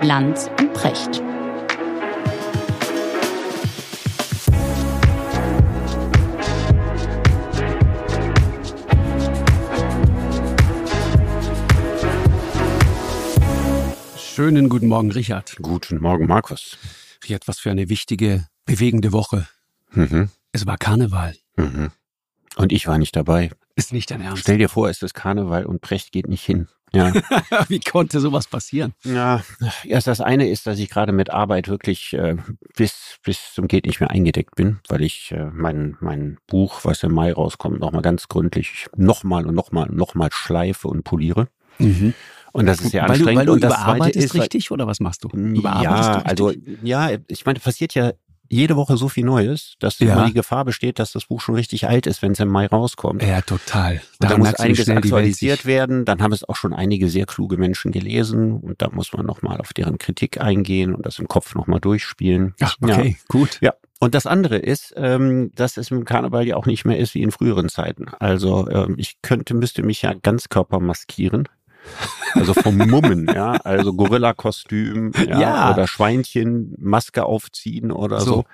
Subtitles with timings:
[0.00, 1.22] Lanz und Precht.
[14.16, 15.56] Schönen guten Morgen, Richard.
[15.60, 16.78] Guten Morgen, Markus.
[17.24, 19.48] Richard, was für eine wichtige, bewegende Woche.
[19.90, 20.30] Mhm.
[20.52, 21.34] Es war Karneval.
[21.56, 21.90] Mhm.
[22.54, 23.50] Und ich war nicht dabei.
[23.74, 24.42] Ist nicht dein Ernst.
[24.42, 26.68] Stell dir vor, es ist Karneval und Precht geht nicht hin.
[26.92, 27.12] Ja.
[27.68, 28.94] Wie konnte sowas passieren?
[29.04, 29.42] ja,
[29.84, 32.36] erst das eine ist, dass ich gerade mit Arbeit wirklich äh,
[32.76, 37.02] bis, bis zum geht nicht mehr eingedeckt bin, weil ich äh, mein, mein Buch, was
[37.02, 41.48] im Mai rauskommt, nochmal ganz gründlich nochmal und nochmal und nochmal schleife und poliere.
[41.78, 42.14] Mhm.
[42.52, 43.38] Und das ist sehr weil du, anstrengend.
[43.38, 45.28] weil du und das überarbeitest ist, richtig oder was machst du?
[45.32, 46.78] Ja, Überarbeitest du also richtig?
[46.82, 48.12] ja, ich meine, passiert ja
[48.48, 50.12] jede Woche so viel Neues, dass Ja.
[50.14, 52.66] immer die Gefahr besteht, dass das Buch schon richtig alt ist, wenn es im Mai
[52.66, 53.22] rauskommt.
[53.22, 54.00] Ja, total.
[54.20, 56.04] Da muss einiges aktualisiert werden.
[56.04, 59.60] Dann haben es auch schon einige sehr kluge Menschen gelesen und da muss man nochmal
[59.60, 62.54] auf deren Kritik eingehen und das im Kopf nochmal durchspielen.
[62.60, 63.58] Ach, okay, gut.
[63.60, 63.74] Ja.
[64.00, 67.22] Und das andere ist, ähm, dass es im Karneval ja auch nicht mehr ist wie
[67.22, 68.06] in früheren Zeiten.
[68.20, 71.48] Also ähm, ich könnte, müsste mich ja Ganzkörper maskieren.
[72.34, 75.72] Also vom Mummen, ja, also Gorilla-Kostüm, ja, Ja.
[75.72, 78.26] oder Schweinchen, Maske aufziehen oder so.
[78.34, 78.44] So.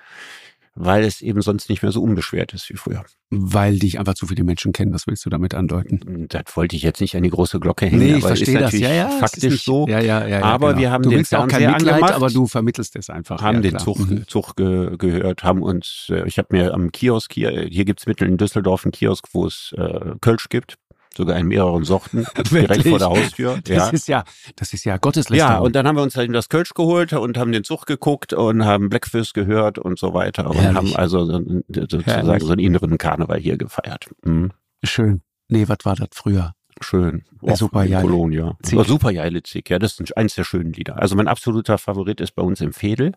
[0.77, 3.05] weil es eben sonst nicht mehr so unbeschwert ist wie früher.
[3.29, 6.25] Weil dich einfach zu viele Menschen kennen, das willst du damit andeuten?
[6.27, 8.73] Das wollte ich jetzt nicht an die große Glocke hängen, Nee, ich verstehe das.
[8.73, 9.07] Ja, ja.
[9.07, 9.87] es faktisch nicht, so.
[9.87, 10.41] Ja, ja, ja.
[10.41, 10.79] Aber genau.
[10.81, 13.41] wir haben du den ja auch kein Fernseher Mitleid, angemacht, aber du vermittelst es einfach.
[13.41, 13.79] haben den.
[13.79, 14.27] Zug, Mhm.
[14.27, 18.25] Zug ge, gehört, haben uns, äh, ich habe mir am Kiosk hier, hier gibt's mitten
[18.25, 20.75] in Düsseldorf einen Kiosk, wo es äh, Kölsch gibt,
[21.17, 23.59] sogar in mehreren Sorten, direkt vor der Haustür.
[23.63, 23.89] Das ja.
[23.89, 24.23] ist ja,
[24.55, 25.53] das ist ja Gotteslästerung.
[25.53, 28.33] Ja, und dann haben wir uns halt das Kölsch geholt und haben den Zug geguckt
[28.33, 30.75] und haben Blackfist gehört und so weiter und Herrlich.
[30.75, 32.43] haben also so, sozusagen Herrlich.
[32.43, 34.07] so einen inneren Karneval hier gefeiert.
[34.23, 34.51] Mhm.
[34.83, 35.21] Schön.
[35.47, 36.53] Nee, was war das früher?
[36.81, 37.23] Schön.
[37.41, 37.85] Auch super.
[37.87, 38.57] Kolonia.
[38.69, 39.11] Ja, super
[39.43, 41.01] Zick, ja, das ist eins der schönen Lieder.
[41.01, 43.13] Also mein absoluter Favorit ist bei uns im Fädel.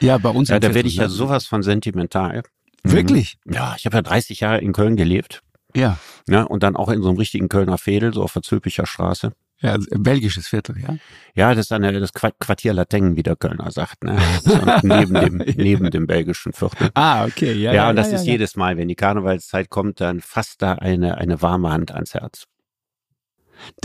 [0.00, 1.08] Ja, bei uns Ja, da werde ich ja ne?
[1.08, 2.42] sowas von sentimental.
[2.84, 2.92] Mhm.
[2.92, 3.38] Wirklich?
[3.46, 5.42] Ja, ich habe ja 30 Jahre in Köln gelebt.
[5.74, 5.98] Ja.
[6.28, 9.32] Ja, und dann auch in so einem richtigen Kölner Fädel, so auf der Zülpicher Straße.
[9.60, 10.96] Ja, also, belgisches Viertel, ja.
[11.34, 14.16] Ja, das ist eine, das Qua- Quartier Lateng, wie der Kölner sagt, ne?
[14.82, 16.90] Neben dem, neben dem belgischen Viertel.
[16.94, 17.72] Ah, okay, ja.
[17.72, 21.42] Ja, und das ist jedes Mal, wenn die Karnevalszeit kommt, dann fasst da eine, eine
[21.42, 22.44] warme Hand ans Herz.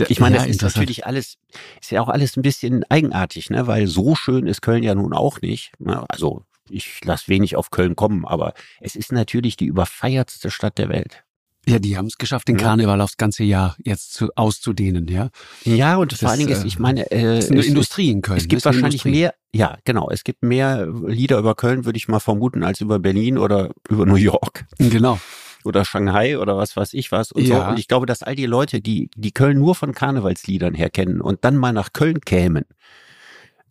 [0.06, 1.38] Ich meine, ja, das ist natürlich alles,
[1.80, 3.66] ist ja auch alles ein bisschen eigenartig, ne?
[3.66, 5.72] Weil so schön ist Köln ja nun auch nicht.
[5.80, 6.04] Ne?
[6.08, 10.88] Also ich lasse wenig auf Köln kommen, aber es ist natürlich die überfeiertste Stadt der
[10.88, 11.23] Welt.
[11.66, 12.62] Ja, die haben es geschafft, den Ja.
[12.64, 15.30] Karneval aufs ganze Jahr jetzt zu, auszudehnen, ja.
[15.64, 18.10] Ja, und vor Das, allen Dingen ist, äh, ich meine, äh, ist eine es, Industrie
[18.10, 18.36] in Köln.
[18.38, 19.10] es gibt eine wahrscheinlich Industrie.
[19.22, 22.98] mehr, ja, genau, es gibt mehr Lieder über Köln, würde ich mal vermuten, als über
[22.98, 25.18] Berlin oder über New York Genau.
[25.64, 27.64] oder Shanghai oder was weiß ich was und Ja.
[27.64, 27.70] so.
[27.70, 31.20] Und ich glaube, dass all die Leute, die, die Köln nur von Karnevalsliedern her kennen
[31.22, 32.64] und dann mal nach Köln kämen,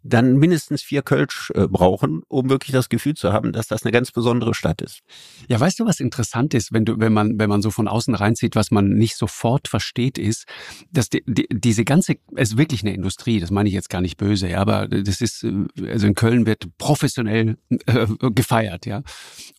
[0.04, 3.92] dann mindestens vier Kölsch äh, brauchen, um wirklich das Gefühl zu haben, dass das eine
[3.92, 5.00] ganz besondere Stadt ist.
[5.48, 8.14] Ja, weißt du, was interessant ist, wenn du, wenn man, wenn man so von außen
[8.14, 10.46] reinzieht, was man nicht sofort versteht, ist,
[10.92, 14.02] dass die, die, diese ganze, es ist wirklich eine Industrie, das meine ich jetzt gar
[14.02, 15.54] nicht böse, ja, aber das ist, äh,
[15.88, 19.04] also in Köln wird professionell äh, gefeiert, ja.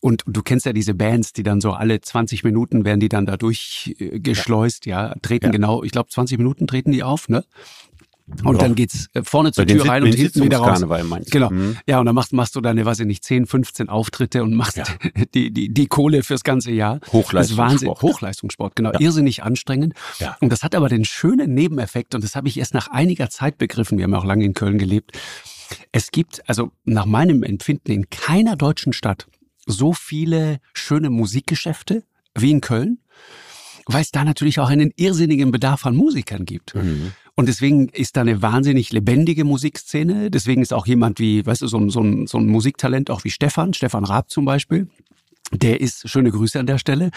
[0.01, 3.25] Und du kennst ja diese Bands, die dann so alle 20 Minuten werden die dann
[3.25, 5.51] da durchgeschleust, ja, treten Ja.
[5.51, 7.43] genau, ich glaube 20 Minuten treten die auf, ne?
[8.43, 8.59] Und Ja.
[8.61, 10.83] dann geht's äh, vorne zur Bei Tür rein und hinten wieder raus.
[11.03, 11.31] Meinst du?
[11.31, 11.51] Genau.
[11.51, 11.77] Mhm.
[11.87, 14.77] Ja, und dann machst, machst du deine, weiß ich nicht, 10, 15 Auftritte und machst
[14.77, 14.85] Ja.
[15.35, 16.99] die, die, die Kohle fürs ganze Jahr.
[16.99, 17.69] Das ist Hochleistungssport.
[17.71, 17.89] Wahnsinn.
[17.89, 18.93] Hochleistungssport, genau.
[18.93, 18.99] Ja.
[18.99, 19.93] Irrsinnig anstrengend.
[20.19, 20.37] Ja.
[20.39, 23.59] Und das hat aber den schönen Nebeneffekt, und das habe ich erst nach einiger Zeit
[23.59, 25.11] begriffen, wir haben auch lange in Köln gelebt.
[25.91, 29.27] Es gibt, also nach meinem Empfinden, in keiner deutschen Stadt
[29.67, 32.03] so viele schöne Musikgeschäfte
[32.35, 32.99] wie in Köln,
[33.87, 36.73] weil es da natürlich auch einen irrsinnigen Bedarf an Musikern gibt.
[36.75, 37.11] Mhm.
[37.35, 40.31] Und deswegen ist da eine wahnsinnig lebendige Musikszene.
[40.31, 43.23] Deswegen ist auch jemand wie, weißt du, so ein, so ein, so ein Musiktalent auch
[43.25, 44.87] wie Stefan, Stefan Raab zum Beispiel.
[45.51, 47.11] Der ist, schöne Grüße an der Stelle.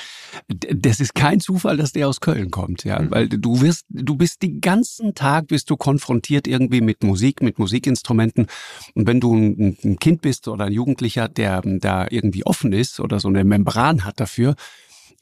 [0.48, 3.00] Das ist kein Zufall, dass der aus Köln kommt, ja.
[3.00, 3.10] Mhm.
[3.10, 7.58] Weil du wirst, du bist den ganzen Tag bist du konfrontiert irgendwie mit Musik, mit
[7.58, 8.48] Musikinstrumenten.
[8.94, 13.00] Und wenn du ein, ein Kind bist oder ein Jugendlicher, der da irgendwie offen ist
[13.00, 14.56] oder so eine Membran hat dafür,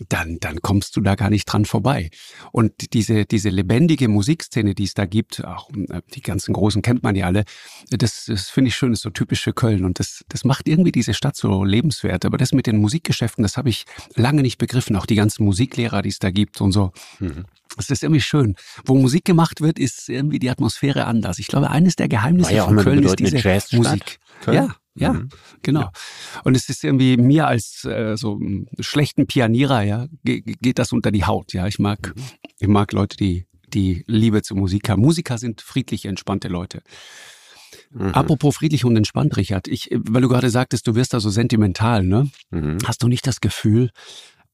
[0.08, 2.10] dann, dann kommst du da gar nicht dran vorbei.
[2.52, 7.02] Und diese, diese lebendige Musikszene, die es da gibt, auch äh, die ganzen Großen kennt
[7.02, 7.44] man ja alle,
[7.90, 9.84] das, das finde ich schön, ist so typisch für Köln.
[9.84, 12.24] Und das, das macht irgendwie diese Stadt so lebenswert.
[12.24, 14.96] Aber das mit den Musikgeschäften, das habe ich lange nicht begriffen.
[14.96, 16.92] Auch die ganzen Musiklehrer, die es da gibt und so.
[17.18, 17.46] Mhm.
[17.78, 18.56] Es ist irgendwie schön.
[18.84, 21.38] Wo Musik gemacht wird, ist irgendwie die Atmosphäre anders.
[21.38, 24.18] Ich glaube, eines der Geheimnisse ja von Köln ist diese Jazzstadt, Musik.
[24.42, 24.56] Köln.
[24.56, 25.28] Ja, ja, Mhm.
[25.62, 25.90] genau.
[26.44, 30.92] Und es ist irgendwie mir als äh, so einem schlechten Pianierer, ja, ge geht das
[30.92, 31.52] unter die Haut.
[31.52, 32.22] Ja, ich mag, Mhm.
[32.58, 35.02] ich mag Leute, die die Liebe zur Musik haben.
[35.02, 36.82] Musiker sind friedliche, entspannte Leute.
[37.90, 38.08] Mhm.
[38.14, 39.68] Apropos friedlich und entspannt, Richard.
[39.68, 42.30] Ich, weil du gerade sagtest, du wirst da so sentimental, ne?
[42.50, 42.78] Mhm.
[42.84, 43.90] Hast du nicht das Gefühl,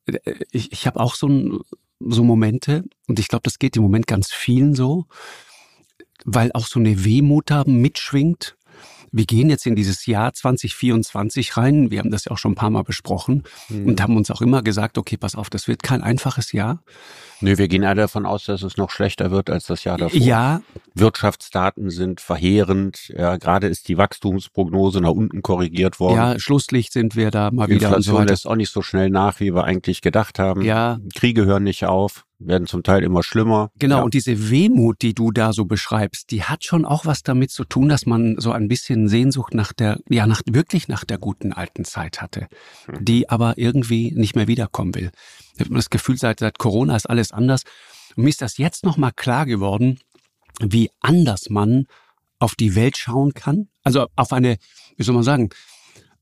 [0.06, 0.18] äh,
[0.50, 1.58] ich, ich habe auch so, ein,
[2.00, 5.06] so Momente und ich glaube, das geht im Moment ganz vielen so,
[6.24, 8.56] weil auch so eine Wehmut da mitschwingt
[9.12, 11.90] wir gehen jetzt in dieses Jahr 2024 rein.
[11.90, 13.86] Wir haben das ja auch schon ein paar Mal besprochen mhm.
[13.86, 16.82] und haben uns auch immer gesagt, okay, pass auf, das wird kein einfaches Jahr.
[17.40, 20.18] Nö, wir gehen alle davon aus, dass es noch schlechter wird als das Jahr davor.
[20.18, 20.62] Ja.
[20.94, 23.08] Wirtschaftsdaten sind verheerend.
[23.08, 26.16] Ja, gerade ist die Wachstumsprognose nach unten korrigiert worden.
[26.16, 27.88] Ja, Schlusslicht sind wir da mal die wieder.
[27.88, 30.62] Inflation so lässt auch nicht so schnell nach, wie wir eigentlich gedacht haben.
[30.62, 31.00] Ja.
[31.14, 33.70] Kriege hören nicht auf werden zum Teil immer schlimmer.
[33.78, 34.02] Genau, ja.
[34.02, 37.64] und diese Wehmut, die du da so beschreibst, die hat schon auch was damit zu
[37.64, 41.52] tun, dass man so ein bisschen Sehnsucht nach der, ja, nach, wirklich nach der guten
[41.52, 42.48] alten Zeit hatte,
[42.86, 43.04] hm.
[43.04, 45.10] die aber irgendwie nicht mehr wiederkommen will.
[45.54, 47.62] Ich habe das Gefühl, seit, seit Corona ist alles anders.
[48.16, 49.98] Und mir ist das jetzt nochmal klar geworden,
[50.60, 51.86] wie anders man
[52.38, 53.68] auf die Welt schauen kann.
[53.82, 54.58] Also auf eine,
[54.96, 55.50] wie soll man sagen,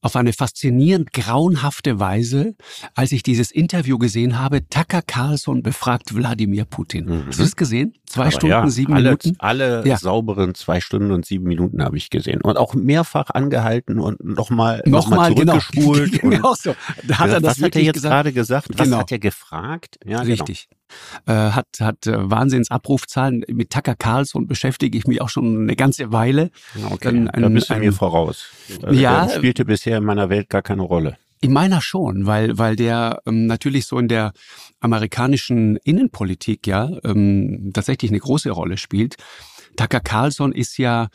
[0.02, 2.54] auf eine faszinierend grauenhafte Weise,
[2.94, 4.66] als ich dieses Interview gesehen habe.
[4.68, 7.04] Tucker Carlson befragt Wladimir Putin.
[7.04, 7.26] Mhm.
[7.26, 7.94] Hast du das gesehen?
[8.10, 9.36] Zwei Aber Stunden, ja, sieben alle, Minuten?
[9.38, 9.96] Alle ja.
[9.96, 12.40] sauberen zwei Stunden und sieben Minuten habe ich gesehen.
[12.40, 15.58] Und auch mehrfach angehalten und nochmal noch mal, genau.
[15.60, 16.10] zurückgespult.
[16.20, 16.74] Genau, genau so.
[17.06, 18.12] Da hat er das was hat er jetzt gesagt?
[18.12, 18.68] gerade gesagt?
[18.70, 18.98] Was genau.
[18.98, 20.00] hat er gefragt?
[20.04, 20.32] Ja, genau.
[20.32, 20.68] Richtig.
[20.68, 20.80] Genau
[21.26, 23.44] äh, hat, hat äh, Wahnsinnsabrufzahlen.
[23.48, 26.50] Mit Tucker Carlson beschäftige ich mich auch schon eine ganze Weile.
[26.90, 28.46] Okay, Dann ein, da bist du ein, mir voraus.
[28.82, 29.28] Also ja.
[29.28, 31.16] Spielte bisher in meiner Welt gar keine Rolle.
[31.42, 34.32] In meiner schon, weil, weil der ähm, natürlich so in der
[34.80, 39.16] amerikanischen Innenpolitik ja ähm, tatsächlich eine große Rolle spielt.
[39.76, 41.08] Tucker Carlson ist ja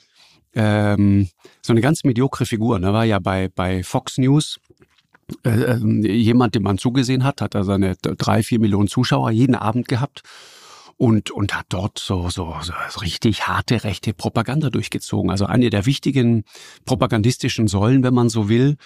[0.56, 1.30] ähm,
[1.62, 2.80] so eine ganz mediokre Figur.
[2.80, 2.92] Ne?
[2.92, 4.60] War ja bei, bei Fox News
[5.44, 9.56] äh, ähm, jemand, dem man zugesehen hat, hat er seine drei, vier Millionen Zuschauer jeden
[9.56, 10.22] Abend gehabt
[10.98, 15.30] und, und hat dort so, so, so richtig harte rechte Propaganda durchgezogen.
[15.30, 16.46] Also eine der wichtigen
[16.86, 18.78] propagandistischen Säulen, wenn man so will,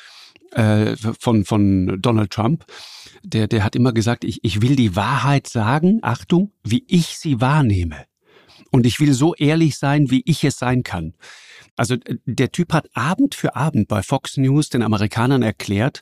[0.51, 2.65] äh, von, von Donald Trump.
[3.23, 7.41] Der, der hat immer gesagt, ich, ich will die Wahrheit sagen, Achtung, wie ich sie
[7.41, 8.05] wahrnehme.
[8.71, 11.13] Und ich will so ehrlich sein, wie ich es sein kann.
[11.75, 16.01] Also äh, der Typ hat Abend für Abend bei Fox News den Amerikanern erklärt,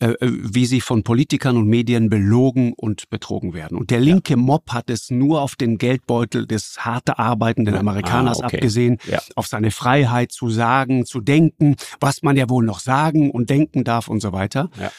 [0.00, 3.76] wie sie von Politikern und Medien belogen und betrogen werden.
[3.76, 4.36] Und der linke ja.
[4.36, 8.58] Mob hat es nur auf den Geldbeutel des harte arbeitenden Amerikaners ah, okay.
[8.58, 9.20] abgesehen, ja.
[9.34, 13.82] auf seine Freiheit zu sagen, zu denken, was man ja wohl noch sagen und denken
[13.82, 14.70] darf und so weiter.
[14.80, 14.92] Ja.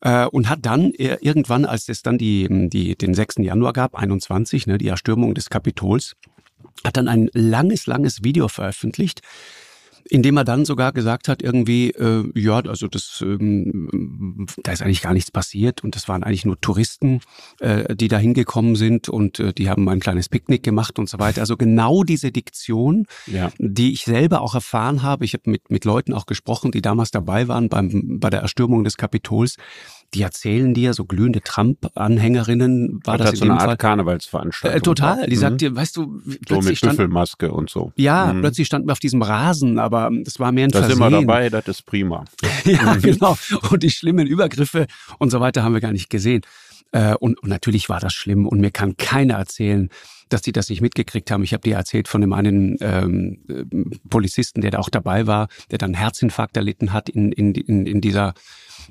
[0.00, 3.36] Äh, und hat dann irgendwann, als es dann die, die, den 6.
[3.38, 6.14] Januar gab, 21, ne, die Erstürmung des Kapitols,
[6.84, 9.20] hat dann ein langes, langes Video veröffentlicht,
[10.04, 15.02] indem er dann sogar gesagt hat, irgendwie, äh, ja, also das, ähm, da ist eigentlich
[15.02, 17.20] gar nichts passiert und das waren eigentlich nur Touristen,
[17.60, 21.18] äh, die da hingekommen sind und äh, die haben ein kleines Picknick gemacht und so
[21.18, 21.40] weiter.
[21.40, 23.50] Also genau diese Diktion, ja.
[23.58, 25.24] die ich selber auch erfahren habe.
[25.24, 28.84] Ich habe mit, mit Leuten auch gesprochen, die damals dabei waren beim, bei der Erstürmung
[28.84, 29.56] des Kapitols
[30.14, 33.76] die erzählen dir, so glühende Trump-Anhängerinnen, war das, das in so eine Art Fall.
[33.76, 34.78] Karnevalsveranstaltung.
[34.78, 35.26] Äh, total.
[35.26, 35.40] Die mhm.
[35.40, 37.92] sagt dir, weißt du, so mit Büffelmaske und so.
[37.96, 38.40] Ja, mhm.
[38.40, 40.98] plötzlich standen wir auf diesem Rasen, aber das war mehr ein da Versehen.
[40.98, 42.24] Da sind wir dabei, das ist prima.
[42.64, 43.02] ja, mhm.
[43.02, 43.36] genau.
[43.70, 44.86] Und die schlimmen Übergriffe
[45.18, 46.42] und so weiter haben wir gar nicht gesehen.
[46.92, 49.90] Äh, und, und natürlich war das schlimm und mir kann keiner erzählen,
[50.30, 51.42] dass die das nicht mitgekriegt haben.
[51.42, 53.64] Ich habe dir erzählt von dem einen ähm, äh,
[54.08, 58.00] Polizisten, der da auch dabei war, der dann Herzinfarkt erlitten hat in, in, in, in
[58.00, 58.34] dieser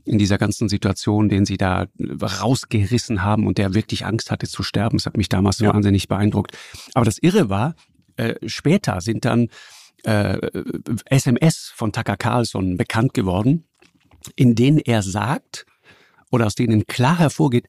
[0.06, 1.88] in dieser ganzen Situation, den sie da
[2.22, 4.98] rausgerissen haben und der wirklich Angst hatte zu sterben.
[4.98, 5.74] Das hat mich damals ja.
[5.74, 6.58] wahnsinnig beeindruckt.
[6.94, 7.76] Aber das Irre war,
[8.16, 9.50] äh, später sind dann
[10.04, 10.40] äh,
[11.06, 13.68] SMS von Tucker Carlson bekannt geworden,
[14.36, 15.66] in denen er sagt
[16.32, 17.68] oder aus denen klar hervorgeht,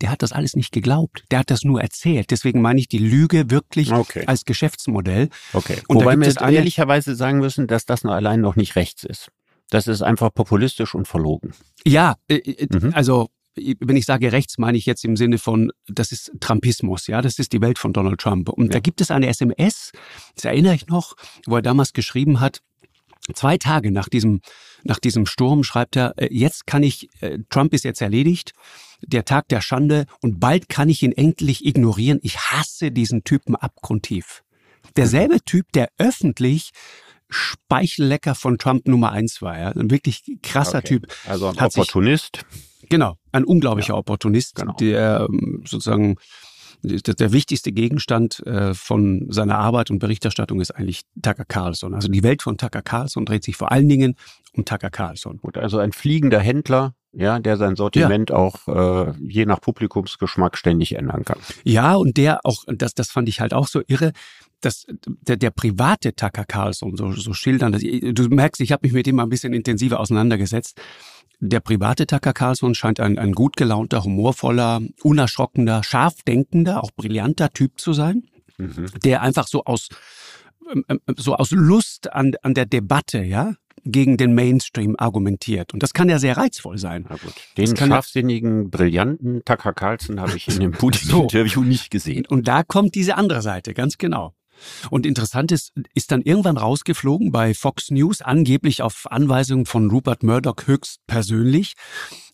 [0.00, 1.24] der hat das alles nicht geglaubt.
[1.30, 2.30] Der hat das nur erzählt.
[2.30, 4.24] Deswegen meine ich die Lüge wirklich okay.
[4.26, 5.28] als Geschäftsmodell.
[5.52, 5.78] Okay.
[5.88, 9.32] Und Wobei wir ehrlicherweise sagen müssen, dass das nur allein noch nicht rechts ist.
[9.70, 11.52] Das ist einfach populistisch und verlogen.
[11.84, 12.92] Ja, äh, äh, mhm.
[12.94, 13.28] also
[13.80, 17.40] wenn ich sage rechts, meine ich jetzt im Sinne von, das ist Trumpismus, ja, das
[17.40, 18.48] ist die Welt von Donald Trump.
[18.48, 18.72] Und ja.
[18.74, 19.90] da gibt es eine SMS,
[20.36, 22.60] das erinnere ich noch, wo er damals geschrieben hat,
[23.34, 24.42] zwei Tage nach diesem,
[24.84, 27.08] nach diesem Sturm schreibt er, äh, jetzt kann ich,
[27.50, 28.52] Trump ist jetzt erledigt,
[29.02, 32.20] der Tag der Schande und bald kann ich ihn endlich ignorieren.
[32.22, 34.42] Ich hasse diesen Typen abgrundtief.
[34.96, 36.70] Derselbe Typ, der öffentlich
[37.30, 39.58] Speichellecker von Trump Nummer eins war.
[39.58, 39.68] Ja?
[39.68, 40.88] Ein wirklich krasser okay.
[40.88, 41.06] Typ.
[41.26, 42.44] Also ein Opportunist.
[42.80, 43.98] Sich, genau, ein unglaublicher ja.
[43.98, 44.74] Opportunist, genau.
[44.74, 46.16] der ähm, sozusagen
[46.82, 51.94] der wichtigste Gegenstand äh, von seiner Arbeit und Berichterstattung ist eigentlich Tucker Carlson.
[51.94, 54.14] Also die Welt von Tucker Carlson dreht sich vor allen Dingen
[54.52, 55.38] um Tucker Carlson.
[55.38, 58.36] Gut, also ein fliegender Händler, ja, der sein Sortiment ja.
[58.36, 61.38] auch äh, je nach Publikumsgeschmack ständig ändern kann.
[61.64, 64.12] Ja, und der auch, das, das fand ich halt auch so irre,
[64.60, 68.92] das, der, der private Tucker Carlson, so, so schildern, das, du merkst, ich habe mich
[68.92, 70.80] mit ihm mal ein bisschen intensiver auseinandergesetzt.
[71.40, 77.50] Der private Tucker Carlson scheint ein, ein gut gelaunter, humorvoller, unerschrockener, scharf denkender, auch brillanter
[77.50, 78.24] Typ zu sein,
[78.56, 78.86] mhm.
[79.04, 79.88] der einfach so aus
[80.70, 85.72] ähm, ähm, so aus Lust an, an der Debatte, ja, gegen den Mainstream argumentiert.
[85.72, 87.06] Und das kann ja sehr reizvoll sein.
[87.56, 91.68] Den scharfsinnigen, brillanten Tucker Carlson habe ich in dem Putin-Interview so.
[91.68, 92.26] nicht gesehen.
[92.26, 94.34] Und da kommt diese andere Seite, ganz genau.
[94.90, 100.22] Und interessant ist, ist dann irgendwann rausgeflogen bei Fox News, angeblich auf Anweisung von Rupert
[100.22, 101.74] Murdoch höchst persönlich.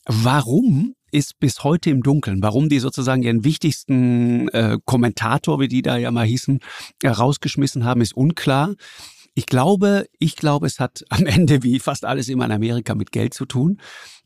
[0.06, 2.42] Warum ist bis heute im Dunkeln.
[2.42, 6.58] Warum die sozusagen ihren wichtigsten äh, Kommentator, wie die da ja mal hießen,
[7.06, 8.74] rausgeschmissen haben, ist unklar.
[9.34, 13.12] Ich glaube, ich glaube, es hat am Ende wie fast alles immer in Amerika mit
[13.12, 13.80] Geld zu tun.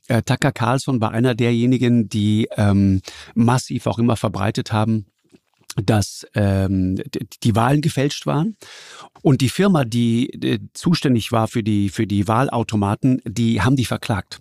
[0.08, 3.02] Äh, Tucker Carlson war einer derjenigen, die ähm,
[3.34, 5.06] massiv auch immer verbreitet haben,
[5.84, 6.96] dass ähm,
[7.42, 8.56] die Wahlen gefälscht waren
[9.22, 13.84] und die Firma, die, die zuständig war für die für die Wahlautomaten, die haben die
[13.84, 14.40] verklagt,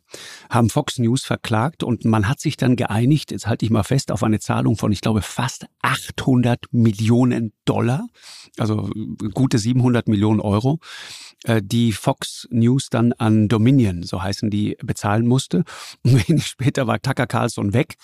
[0.49, 4.11] haben Fox News verklagt und man hat sich dann geeinigt, jetzt halte ich mal fest,
[4.11, 8.07] auf eine Zahlung von, ich glaube, fast 800 Millionen Dollar,
[8.57, 8.89] also
[9.33, 10.79] gute 700 Millionen Euro,
[11.43, 15.63] äh, die Fox News dann an Dominion, so heißen die, bezahlen musste.
[16.03, 17.95] Und wenig später war Tucker Carlson weg.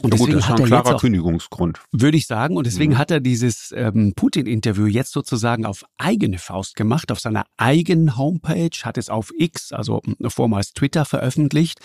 [0.00, 1.80] Und ja, deswegen gut, ein klarer auch, Kündigungsgrund.
[1.92, 2.56] Würde ich sagen.
[2.56, 2.98] Und deswegen mhm.
[2.98, 8.70] hat er dieses ähm, Putin-Interview jetzt sozusagen auf eigene Faust gemacht, auf seiner eigenen Homepage,
[8.82, 11.80] hat es auf X, also vormals Twitter, veröffentlicht.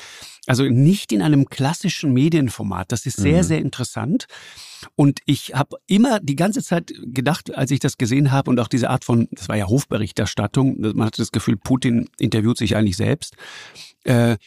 [0.50, 2.92] Also nicht in einem klassischen Medienformat.
[2.92, 3.48] Das ist sehr, mhm.
[3.48, 4.26] sehr interessant.
[4.96, 8.68] Und ich habe immer die ganze Zeit gedacht, als ich das gesehen habe und auch
[8.68, 12.98] diese Art von, das war ja Hofberichterstattung, man hatte das Gefühl, Putin interviewt sich eigentlich
[12.98, 13.36] selbst.
[14.06, 14.38] Äh,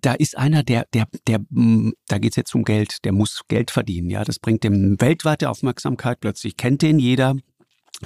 [0.00, 3.70] da ist einer, der, der, der, mm, da geht's jetzt um Geld, der muss Geld
[3.70, 4.24] verdienen, ja.
[4.24, 6.20] Das bringt dem weltweite Aufmerksamkeit.
[6.20, 7.36] Plötzlich kennt den jeder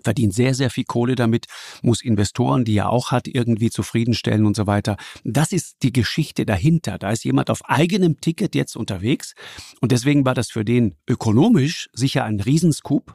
[0.02, 1.46] verdient sehr, sehr viel Kohle damit,
[1.82, 4.96] muss Investoren, die er auch hat, irgendwie zufriedenstellen und so weiter.
[5.24, 6.98] Das ist die Geschichte dahinter.
[6.98, 9.34] Da ist jemand auf eigenem Ticket jetzt unterwegs
[9.80, 13.14] und deswegen war das für den ökonomisch sicher ein Riesenscoop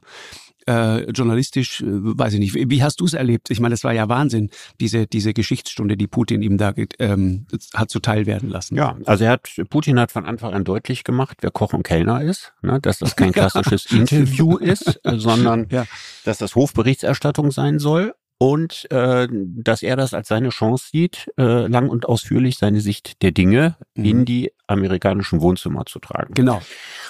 [0.68, 3.50] äh, journalistisch, äh, weiß ich nicht, wie hast du es erlebt?
[3.50, 7.90] Ich meine, das war ja Wahnsinn, diese, diese Geschichtsstunde, die Putin ihm da ähm, hat
[7.90, 8.76] zuteil werden lassen.
[8.76, 12.22] Ja, also er hat, Putin hat von Anfang an deutlich gemacht, wer Koch und Kellner
[12.22, 15.86] ist, ne, dass das kein klassisches Interview ist, äh, sondern ja.
[16.24, 18.14] dass das Hofberichterstattung sein soll
[18.44, 23.22] und äh, dass er das als seine Chance sieht, äh, lang und ausführlich seine Sicht
[23.22, 24.04] der Dinge mhm.
[24.04, 26.34] in die amerikanischen Wohnzimmer zu tragen.
[26.34, 26.62] Genau.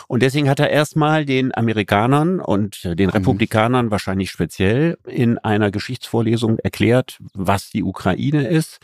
[0.08, 3.14] Und deswegen hat er erstmal den Amerikanern und den mhm.
[3.14, 8.78] Republikanern wahrscheinlich speziell in einer Geschichtsvorlesung erklärt, was die Ukraine ist,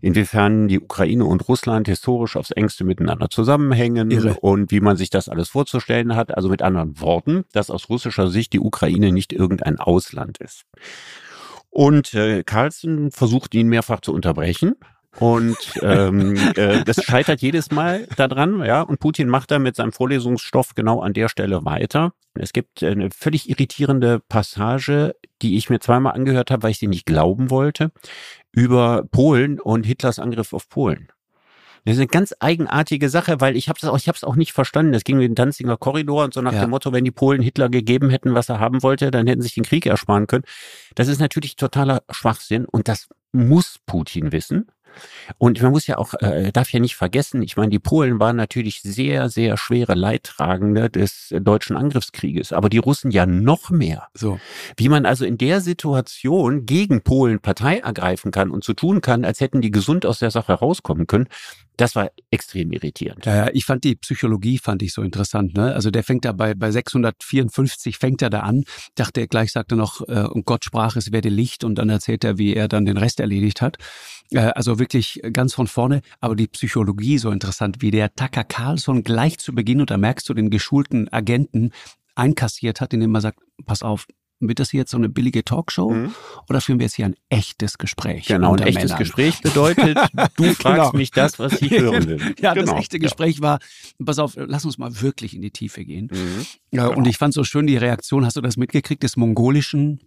[0.00, 4.40] inwiefern die Ukraine und Russland historisch aufs engste miteinander zusammenhängen Irre.
[4.40, 6.36] und wie man sich das alles vorzustellen hat.
[6.36, 10.64] Also mit anderen Worten, dass aus russischer Sicht die Ukraine nicht irgendein Ausland ist.
[11.72, 14.74] Und äh, Carlson versucht ihn mehrfach zu unterbrechen.
[15.18, 18.82] Und ähm, äh, das scheitert jedes Mal daran, ja.
[18.82, 22.12] Und Putin macht da mit seinem Vorlesungsstoff genau an der Stelle weiter.
[22.34, 26.88] Es gibt eine völlig irritierende Passage, die ich mir zweimal angehört habe, weil ich sie
[26.88, 27.90] nicht glauben wollte,
[28.52, 31.08] über Polen und Hitlers Angriff auf Polen.
[31.84, 34.36] Das ist eine ganz eigenartige Sache, weil ich habe es auch, ich habe es auch
[34.36, 34.94] nicht verstanden.
[34.94, 36.60] Es ging mit dem Danziger Korridor und so nach ja.
[36.60, 39.46] dem Motto, wenn die Polen Hitler gegeben hätten, was er haben wollte, dann hätten sie
[39.48, 40.44] sich den Krieg ersparen können.
[40.94, 44.66] Das ist natürlich totaler Schwachsinn und das muss Putin wissen.
[45.38, 48.36] Und man muss ja auch, äh, darf ja nicht vergessen, ich meine, die Polen waren
[48.36, 54.08] natürlich sehr, sehr schwere Leidtragende des deutschen Angriffskrieges, aber die Russen ja noch mehr.
[54.14, 54.38] So.
[54.76, 59.24] Wie man also in der Situation gegen Polen Partei ergreifen kann und so tun kann,
[59.24, 61.28] als hätten die gesund aus der Sache rauskommen können,
[61.76, 63.24] das war extrem irritierend.
[63.24, 65.54] Ja, ich fand die Psychologie fand ich so interessant.
[65.54, 65.74] Ne?
[65.74, 68.64] Also der fängt da bei, bei 654 fängt er da an.
[68.94, 72.24] Dachte er gleich, sagte noch, äh, und Gott sprach, es werde Licht und dann erzählt
[72.24, 73.78] er, wie er dann den Rest erledigt hat.
[74.30, 76.02] Äh, also wirklich ganz von vorne.
[76.20, 80.28] Aber die Psychologie so interessant, wie der Tucker Carlson gleich zu Beginn, und da merkst
[80.28, 81.70] du den geschulten Agenten,
[82.14, 84.06] einkassiert hat, indem er sagt, pass auf,
[84.48, 86.14] wird das hier jetzt so eine billige Talkshow mhm.
[86.48, 88.26] oder führen wir jetzt hier ein echtes Gespräch?
[88.26, 88.98] Genau, ein echtes Männern?
[88.98, 89.96] Gespräch bedeutet,
[90.36, 90.92] du fragst genau.
[90.92, 92.34] mich das, was ich hören will.
[92.40, 92.72] ja, genau.
[92.72, 93.58] das echte Gespräch war,
[94.04, 96.08] pass auf, lass uns mal wirklich in die Tiefe gehen.
[96.12, 96.46] Mhm.
[96.70, 96.98] Ja, genau.
[96.98, 100.00] Und ich fand so schön die Reaktion, hast du das mitgekriegt, des mongolischen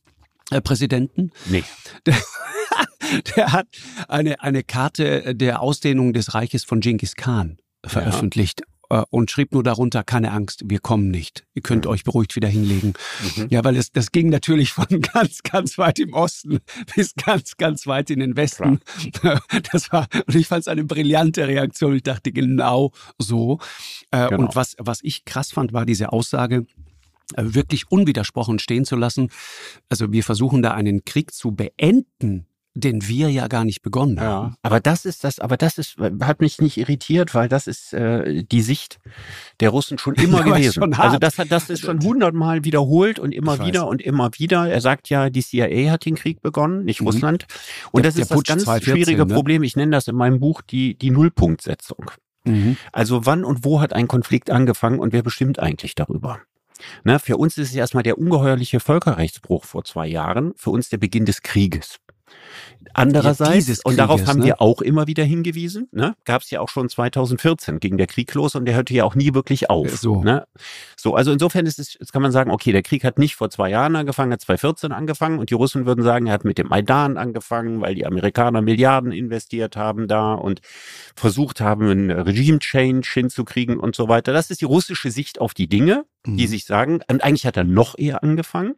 [0.51, 1.31] äh, Präsidenten?
[1.45, 1.63] Nee.
[2.05, 3.67] Der, der hat
[4.07, 8.61] eine, eine Karte der Ausdehnung des Reiches von Genghis Khan veröffentlicht.
[8.61, 8.74] Ja.
[8.89, 11.45] Äh, und schrieb nur darunter, keine Angst, wir kommen nicht.
[11.53, 11.91] Ihr könnt mhm.
[11.91, 12.93] euch beruhigt wieder hinlegen.
[13.35, 13.47] Mhm.
[13.49, 16.59] Ja, weil es, das ging natürlich von ganz, ganz weit im Osten
[16.95, 18.79] bis ganz, ganz weit in den Westen.
[19.13, 19.41] Klar.
[19.71, 21.95] Das war, und ich fand es eine brillante Reaktion.
[21.95, 23.59] Ich dachte genau so.
[24.11, 24.43] Äh, genau.
[24.43, 26.65] Und was, was ich krass fand, war diese Aussage,
[27.35, 29.29] äh, wirklich unwidersprochen stehen zu lassen.
[29.89, 32.45] Also wir versuchen da einen Krieg zu beenden,
[32.77, 34.49] den wir ja gar nicht begonnen haben.
[34.49, 37.93] Ja, aber das ist das, aber das ist, hat mich nicht irritiert, weil das ist
[37.93, 38.99] äh, die Sicht
[39.61, 40.73] der Russen schon immer gewesen.
[40.73, 43.67] schon also das hat das ist schon hundertmal wiederholt und immer Ich weiß.
[43.67, 44.67] wieder und immer wieder.
[44.69, 47.07] Er sagt ja, die CIA hat den Krieg begonnen, nicht Mhm.
[47.07, 47.45] Russland.
[47.91, 49.33] Und Der- das ist das Putsch ganz 2014, schwierige ne?
[49.33, 49.63] Problem.
[49.63, 52.11] Ich nenne das in meinem Buch die die Nullpunktsetzung.
[52.43, 52.75] Mhm.
[52.91, 56.39] Also wann und wo hat ein Konflikt angefangen und wer bestimmt eigentlich darüber?
[57.05, 60.97] Na, für uns ist es erstmal der ungeheuerliche Völkerrechtsbruch vor zwei Jahren, für uns der
[60.97, 61.99] Beginn des Krieges.
[62.93, 64.45] Andererseits, dieses und darauf Krieges, haben ne?
[64.45, 66.15] wir auch immer wieder hingewiesen, ne?
[66.23, 69.15] gab es ja auch schon 2014, ging der Krieg los und der hörte ja auch
[69.15, 69.97] nie wirklich auf.
[69.97, 70.21] So.
[70.23, 70.45] Ne?
[70.95, 73.49] so, also insofern ist es, jetzt kann man sagen, okay, der Krieg hat nicht vor
[73.49, 76.67] zwei Jahren angefangen, hat 2014 angefangen und die Russen würden sagen, er hat mit dem
[76.67, 80.61] Maidan angefangen, weil die Amerikaner Milliarden investiert haben da und
[81.15, 84.31] versucht haben, einen Regime-Change hinzukriegen und so weiter.
[84.33, 86.47] Das ist die russische Sicht auf die Dinge, die Mhm.
[86.47, 88.75] sich sagen, und eigentlich hat er noch eher angefangen,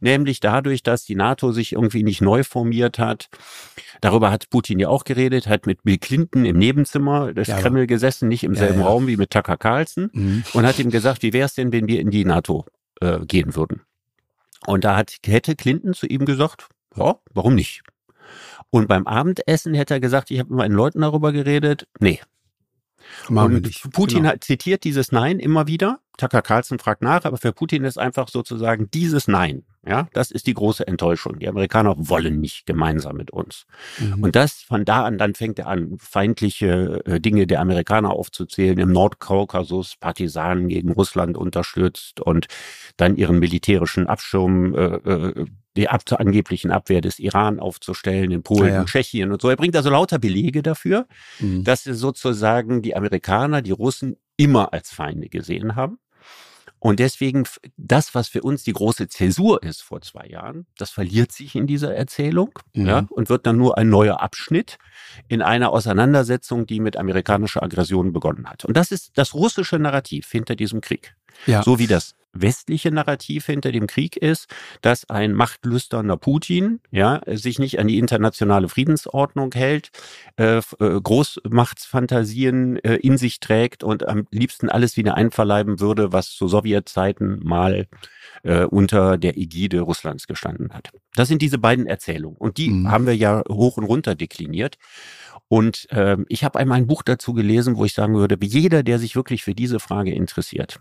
[0.00, 3.28] nämlich dadurch, dass die NATO sich irgendwie nicht neu formiert hat.
[4.00, 7.86] Darüber hat Putin ja auch geredet, hat mit Bill Clinton im Nebenzimmer des Ja, Kreml
[7.86, 8.86] gesessen, nicht im Ja, selben ja.
[8.86, 10.44] Raum wie mit Tucker Carlson Mhm.
[10.52, 12.64] und hat ihm gesagt, wie wäre es denn, wenn wir in die NATO
[13.00, 13.82] äh, gehen würden?
[14.66, 17.82] Und da hat, hätte Clinton zu ihm gesagt, ja, warum nicht?
[18.70, 21.86] Und beim Abendessen hätte er gesagt, ich habe mit meinen Leuten darüber geredet.
[22.00, 22.20] Nee,
[23.28, 23.92] Machen und.
[23.92, 24.30] Putin Genau.
[24.30, 26.00] hat zitiert dieses Nein immer wieder.
[26.18, 29.64] Tucker Carlson fragt nach, aber für Putin ist einfach sozusagen dieses Nein.
[29.86, 31.38] Ja, das ist die große Enttäuschung.
[31.38, 33.64] Die Amerikaner wollen nicht gemeinsam mit uns.
[33.98, 34.22] Mhm.
[34.24, 38.76] Und das von da an, dann fängt er an, feindliche äh, Dinge der Amerikaner aufzuzählen.
[38.78, 42.48] Im Nordkaukasus Partisanen gegen Russland unterstützt und
[42.98, 45.46] dann ihren militärischen Abschirm, äh, äh,
[45.76, 48.80] die ab zur angeblichen Abwehr des Iran aufzustellen in Polen Ja, ja.
[48.80, 49.48] und Tschechien und so.
[49.48, 51.06] Er bringt also lauter Belege dafür
[51.40, 51.64] Mhm.
[51.64, 55.98] dass sie sozusagen die Amerikaner, die Russen immer als Feinde gesehen haben.
[56.80, 57.44] Und deswegen
[57.76, 61.66] das, was für uns die große Zäsur ist vor zwei Jahren, das verliert sich in
[61.66, 62.86] dieser Erzählung Mhm.
[62.86, 64.78] ja, und wird dann nur ein neuer Abschnitt
[65.28, 68.64] in einer Auseinandersetzung, die mit amerikanischer Aggression begonnen hat.
[68.64, 71.14] Und das ist das russische Narrativ hinter diesem Krieg.
[71.46, 71.62] Ja.
[71.62, 74.48] So wie das westliche Narrativ hinter dem Krieg ist,
[74.82, 79.90] dass ein machtlüsterner Putin ja sich nicht an die internationale Friedensordnung hält,
[80.36, 86.30] äh, äh, Großmachtsfantasien äh, in sich trägt und am liebsten alles wieder einverleiben würde, was
[86.30, 87.86] zu Sowjetzeiten mal
[88.42, 90.90] äh, unter der Ägide Russlands gestanden hat.
[91.14, 92.90] Das sind diese beiden Erzählungen und die Mhm.
[92.90, 94.76] haben wir ja hoch und runter dekliniert.
[95.48, 98.98] Und ähm, ich habe einmal ein Buch dazu gelesen, wo ich sagen würde, jeder, der
[98.98, 100.80] sich wirklich für diese Frage interessiert,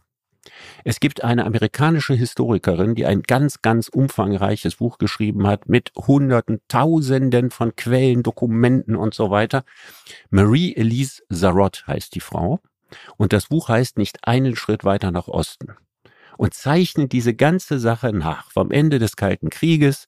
[0.84, 6.62] es gibt eine amerikanische Historikerin, die ein ganz, ganz umfangreiches Buch geschrieben hat mit Hunderten,
[6.68, 9.64] Tausenden von Quellen, Dokumenten und so weiter.
[10.30, 12.60] Marie Elise Zarot heißt die Frau.
[13.18, 15.74] Und das Buch heißt Nicht einen Schritt weiter nach Osten.
[16.38, 20.08] Und zeichnet diese ganze Sache nach, vom Ende des Kalten Krieges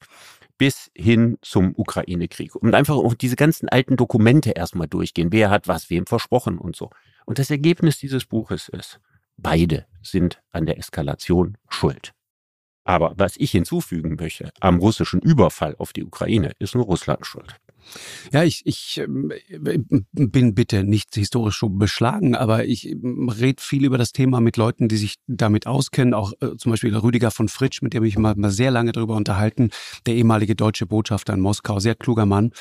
[0.60, 2.56] bis hin zum Ukraine-Krieg.
[2.56, 5.32] Und einfach auch diese ganzen alten Dokumente erstmal durchgehen.
[5.32, 6.91] Wer hat was wem versprochen und so.
[7.25, 8.99] Und das Ergebnis dieses Buches ist,
[9.41, 12.13] beide sind an der Eskalation schuld.
[12.84, 17.56] Aber was ich hinzufügen möchte, am russischen Überfall auf die Ukraine ist nur Russland schuld.
[18.32, 19.32] Ja, ich, ich ähm,
[20.12, 24.58] bin bitte nicht historisch so beschlagen, aber ich ähm, rede viel über das Thema mit
[24.58, 26.13] Leuten, die sich damit auskennen.
[26.13, 29.15] Auch äh, zum Beispiel Rüdiger von Fritsch, mit dem ich mal, mal sehr lange darüber
[29.15, 29.71] unterhalten,
[30.06, 32.52] der ehemalige deutsche Botschafter in Moskau, sehr kluger Mann.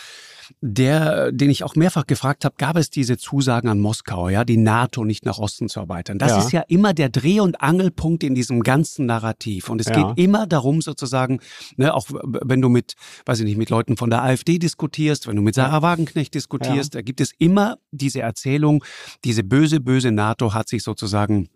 [0.61, 4.57] Der, den ich auch mehrfach gefragt habe, gab es diese Zusagen an Moskau, ja, die
[4.57, 6.19] NATO nicht nach Osten zu erweitern.
[6.19, 6.39] Das Ja.
[6.39, 9.69] ist ja immer der Dreh- und Angelpunkt in diesem ganzen Narrativ.
[9.69, 9.95] Und es Ja.
[10.13, 11.41] geht immer darum, sozusagen,
[11.77, 12.95] ne, auch wenn du mit,
[13.27, 16.95] weiß ich nicht, mit Leuten von der AfD diskutierst, wenn du mit Sarah Wagenknecht diskutierst,
[16.95, 18.85] da gibt es immer diese Erzählung,
[19.25, 21.49] diese böse, böse NATO hat sich sozusagen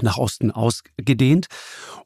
[0.00, 1.46] nach Osten ausgedehnt.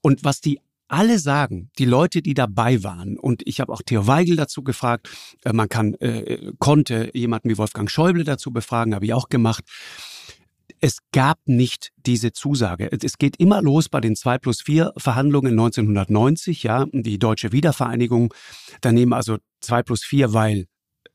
[0.02, 4.06] Und was die alle sagen, die Leute, die dabei waren, und ich habe auch Theo
[4.06, 5.08] Weigel dazu gefragt,
[5.44, 9.64] äh, man kann, äh, konnte jemanden wie Wolfgang Schäuble dazu befragen, habe ich auch gemacht.
[10.80, 12.90] Es gab nicht diese Zusage.
[12.92, 18.32] Es- geht immer los bei den 2 plus 4 Verhandlungen 1990, ja, die deutsche Wiedervereinigung.
[18.82, 20.66] Daneben also 2 plus 4, weil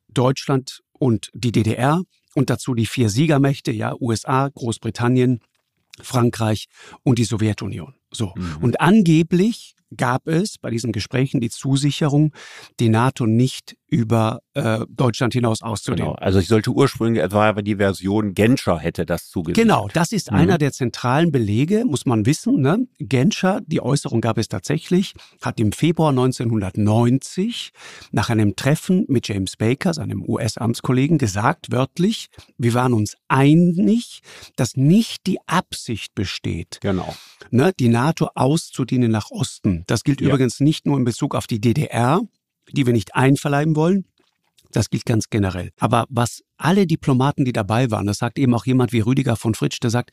[0.10, 2.01] Deutschland und die DDR
[2.36, 5.39] und dazu die vier Siegermächte, ja, USA, Großbritannien,
[6.01, 6.67] Frankreich
[7.03, 7.93] und die Sowjetunion.
[8.12, 8.34] So.
[8.36, 8.58] Mhm.
[8.62, 12.34] Und angeblich gab es bei diesen Gesprächen die Zusicherung,
[12.80, 16.13] die NATO nicht über äh, Deutschland hinaus auszudehnen.
[16.13, 16.17] Genau.
[16.17, 19.62] Also ich sollte ursprünglich, es war aber die Version Genscher hätte das zugesichert.
[19.62, 20.38] Genau, das ist mhm.
[20.38, 22.62] einer der zentralen Belege, muss man wissen.
[22.62, 22.88] Ne?
[22.99, 27.71] Genscher, die Äußerung gab es tatsächlich, hat im Februar 1990
[28.12, 34.21] nach einem Treffen mit James Baker, seinem US-Amtskollegen, gesagt, wörtlich, wir waren uns einig,
[34.56, 37.13] dass nicht die Absicht besteht, genau.
[37.49, 39.84] ne, die NATO auszudehnen nach Osten.
[39.88, 40.30] Das gilt ja.
[40.30, 42.21] übrigens nicht nur in Bezug auf die DDR,
[42.71, 44.05] die wir nicht einverleiben wollen.
[44.71, 45.71] Das gilt ganz generell.
[45.79, 49.53] Aber was alle Diplomaten, die dabei waren, das sagt eben auch jemand wie Rüdiger von
[49.53, 50.12] Fritsch, der sagt,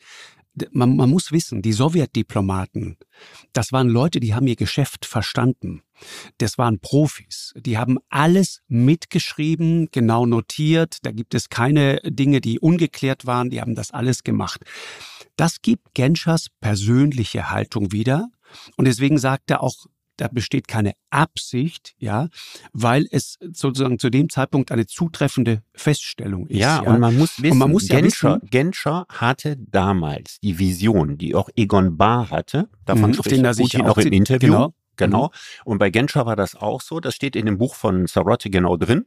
[0.71, 2.97] man, man muss wissen, die Sowjetdiplomaten,
[3.53, 5.83] das waren Leute, die haben ihr Geschäft verstanden.
[6.37, 7.53] Das waren Profis.
[7.55, 10.97] Die haben alles mitgeschrieben, genau notiert.
[11.03, 13.49] Da gibt es keine Dinge, die ungeklärt waren.
[13.49, 14.63] Die haben das alles gemacht.
[15.35, 18.29] Das gibt Genschers persönliche Haltung wieder.
[18.75, 19.85] Und deswegen sagt er auch
[20.19, 22.27] da besteht keine Absicht, ja,
[22.73, 26.57] weil es sozusagen zu dem Zeitpunkt eine zutreffende Feststellung ist.
[26.57, 26.91] Ja, ja.
[26.91, 31.35] und man muss wissen, man muss Genscher, ja wissen, Genscher hatte damals die Vision, die
[31.35, 34.51] auch Egon Bahr hatte, davon mhm, auf den er sich auch im Interview.
[34.51, 34.73] Genau.
[34.97, 35.27] Genau.
[35.27, 35.31] Mhm.
[35.71, 36.99] Und bei Genscher war das auch so.
[36.99, 39.05] Das steht in dem Buch von Sarotti genau drin.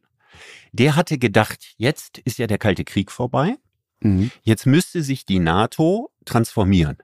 [0.72, 3.56] Der hatte gedacht, jetzt ist ja der Kalte Krieg vorbei.
[4.00, 4.30] Mhm.
[4.42, 6.96] Jetzt müsste sich die NATO transformieren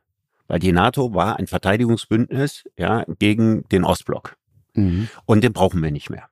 [0.49, 4.37] weil die NATO war ein Verteidigungsbündnis ja, gegen den Ostblock.
[4.75, 5.09] Mhm.
[5.27, 6.29] Und den brauchen wir nicht mehr.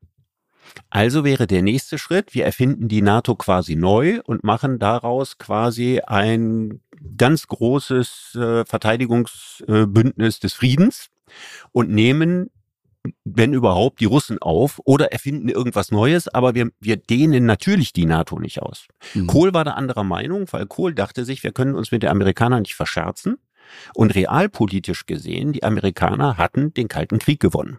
[0.91, 6.01] Also wäre der nächste Schritt, wir erfinden die NATO quasi neu und machen daraus quasi
[6.07, 6.81] ein
[7.17, 11.09] ganz großes äh, Verteidigungsbündnis des Friedens
[11.73, 12.51] und nehmen,
[13.25, 18.07] wenn überhaupt, die Russen auf oder erfinden irgendwas Neues, aber wir, wir dehnen natürlich die
[18.07, 18.87] NATO nicht aus.
[19.15, 19.29] Mhm.
[19.29, 22.63] Kohl war da anderer Meinung, weil Kohl dachte sich, wir können uns mit den Amerikanern
[22.63, 23.39] nicht verscherzen.
[23.95, 27.79] Und realpolitisch gesehen, die Amerikaner hatten den Kalten Krieg gewonnen.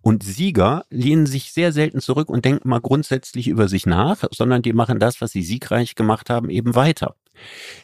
[0.00, 4.60] Und Sieger lehnen sich sehr selten zurück und denken mal grundsätzlich über sich nach, sondern
[4.62, 7.14] die machen das, was sie siegreich gemacht haben, eben weiter.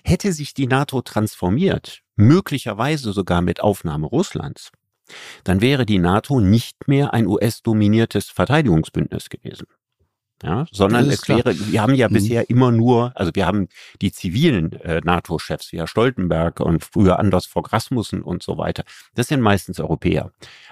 [0.02, 4.72] Hätte sich die NATO transformiert, möglicherweise sogar mit Aufnahme Russlands,
[5.44, 9.66] dann wäre die NATO nicht mehr ein US-dominiertes Verteidigungsbündnis gewesen
[10.42, 12.14] ja, sondern es wäre, wir haben ja mhm.
[12.14, 13.68] bisher immer nur, also wir haben
[14.01, 18.85] die zivilen äh, NATO-Chefs, wie Herr Stoltenberg und früher Anders Fogh Rasmussen und so weiter.
[19.14, 20.31] Das sind meistens Europäer.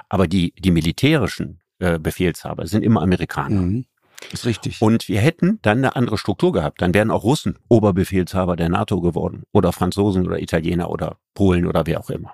[0.08, 3.62] Aber die, die militärischen äh, Befehlshaber sind immer Amerikaner.
[3.62, 3.86] Mhm.
[4.32, 4.80] Ist richtig.
[4.80, 6.80] Und wir hätten dann eine andere Struktur gehabt.
[6.80, 9.42] Dann wären auch Russen Oberbefehlshaber der NATO geworden.
[9.52, 12.32] Oder Franzosen oder Italiener oder Polen oder wer auch immer.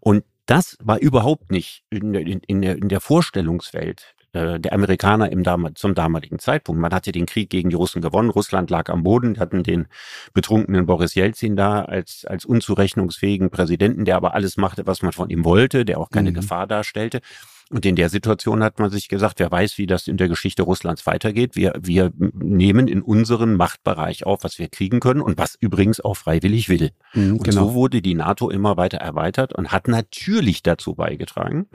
[0.00, 5.30] Und das war überhaupt nicht in, in, in, der, in der Vorstellungswelt äh, der Amerikaner
[5.30, 6.80] im Dam zum damaligen Zeitpunkt.
[6.80, 8.30] Man hatte den Krieg gegen die Russen gewonnen.
[8.30, 9.86] Russland lag am Boden, hatten den
[10.34, 15.30] betrunkenen Boris Jelzin da als, als unzurechnungsfähigen Präsidenten, der aber alles machte, was man von
[15.30, 16.34] ihm wollte, der auch keine mhm.
[16.34, 17.20] Gefahr darstellte.
[17.68, 20.62] Und in der Situation hat man sich gesagt, wer weiß, wie das in der Geschichte
[20.62, 21.56] Russlands weitergeht.
[21.56, 26.16] Wir, wir nehmen in unseren Machtbereich auf, was wir kriegen können und was übrigens auch
[26.16, 26.92] freiwillig will.
[27.14, 27.66] Mhm, und genau.
[27.66, 31.66] so wurde die NATO immer weiter erweitert und hat natürlich dazu beigetragen,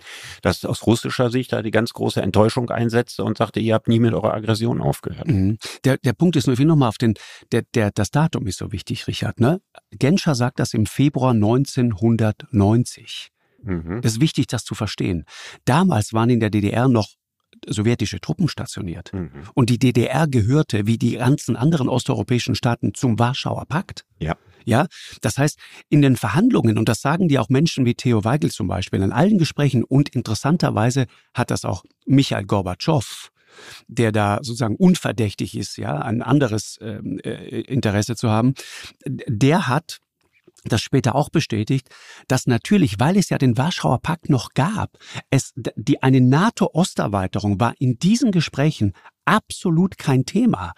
[0.41, 3.99] dass aus russischer Sicht da die ganz große Enttäuschung einsetzte und sagte, ihr habt nie
[3.99, 5.27] mit eurer Aggression aufgehört.
[5.27, 5.57] Mhm.
[5.83, 7.15] Der, der Punkt ist nur, ich will nochmal auf den,
[7.51, 9.41] der, der, das Datum ist so wichtig, Richard.
[9.41, 9.59] Ne?
[9.91, 13.31] Genscher sagt das im Februar 1990.
[13.63, 14.01] Mhm.
[14.03, 15.25] Es ist wichtig, das zu verstehen.
[15.65, 17.09] Damals waren in der DDR noch
[17.67, 19.13] sowjetische Truppen stationiert.
[19.13, 19.43] Mhm.
[19.53, 24.05] Und die DDR gehörte, wie die ganzen anderen osteuropäischen Staaten, zum Warschauer Pakt.
[24.19, 24.35] Ja.
[24.63, 24.85] Ja,
[25.21, 25.57] das heißt,
[25.89, 29.11] in den Verhandlungen, und das sagen die auch Menschen wie Theo Weigel zum Beispiel, in
[29.11, 33.31] allen Gesprächen, und interessanterweise hat das auch Michael Gorbatschow,
[33.87, 38.53] der da sozusagen unverdächtig ist, ja, ein anderes ähm, äh, Interesse zu haben,
[39.05, 39.99] der hat
[40.63, 41.89] das später auch bestätigt,
[42.27, 44.97] dass natürlich, weil es ja den Warschauer Pakt noch gab,
[45.29, 48.93] es die eine NATO-Osterweiterung war in diesen Gesprächen
[49.25, 50.73] absolut kein Thema.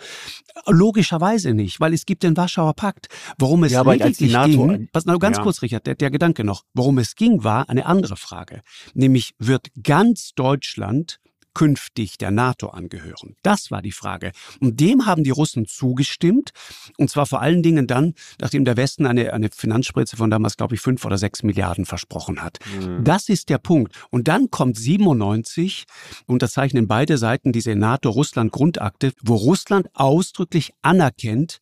[0.67, 3.08] Logischerweise nicht, weil es gibt den Warschauer Pakt.
[3.39, 5.43] Worum es ja, lediglich ging, was, na, ganz ja.
[5.43, 8.62] kurz, Richard, der, der Gedanke noch, worum es ging, war eine andere Frage.
[8.93, 11.19] Nämlich wird ganz Deutschland
[11.54, 13.36] künftig der NATO angehören?
[13.44, 14.32] Das war die Frage.
[14.60, 16.52] Und dem haben die Russen zugestimmt.
[16.98, 20.76] Und zwar vor allen Dingen dann, nachdem der Westen eine, eine Finanzspritze von damals, glaube
[20.76, 22.60] ich, fünf oder sechs Milliarden versprochen hat.
[22.80, 23.04] Mhm.
[23.04, 23.96] Das ist der Punkt.
[24.10, 25.86] Und dann kommt 97,
[26.26, 31.60] unterzeichnen beide Seiten diese NATO-Russland-Grundakte, wo Russland ausdrücklich anerkennt,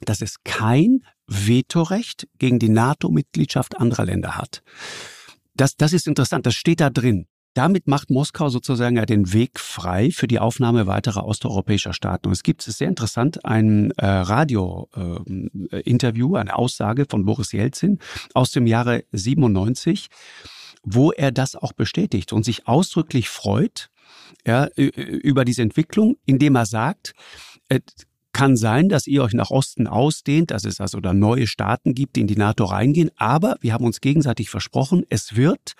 [0.00, 4.62] dass es kein Vetorecht gegen die NATO-Mitgliedschaft anderer Länder hat.
[5.54, 7.26] Das, das ist interessant, das steht da drin.
[7.56, 12.26] Damit macht Moskau sozusagen ja den Weg frei für die Aufnahme weiterer osteuropäischer Staaten.
[12.26, 17.52] Und es gibt, es ist sehr interessant, ein äh, Radio-Interview, äh, eine Aussage von Boris
[17.52, 17.98] Jelzin
[18.34, 20.08] aus dem Jahre 97,
[20.82, 23.88] wo er das auch bestätigt und sich ausdrücklich freut,
[24.46, 27.14] ja, über diese Entwicklung, indem er sagt,
[27.70, 27.80] äh,
[28.36, 32.16] kann sein, dass ihr euch nach Osten ausdehnt, dass es also da neue Staaten gibt,
[32.16, 33.10] die in die NATO reingehen.
[33.16, 35.72] Aber wir haben uns gegenseitig versprochen, es wird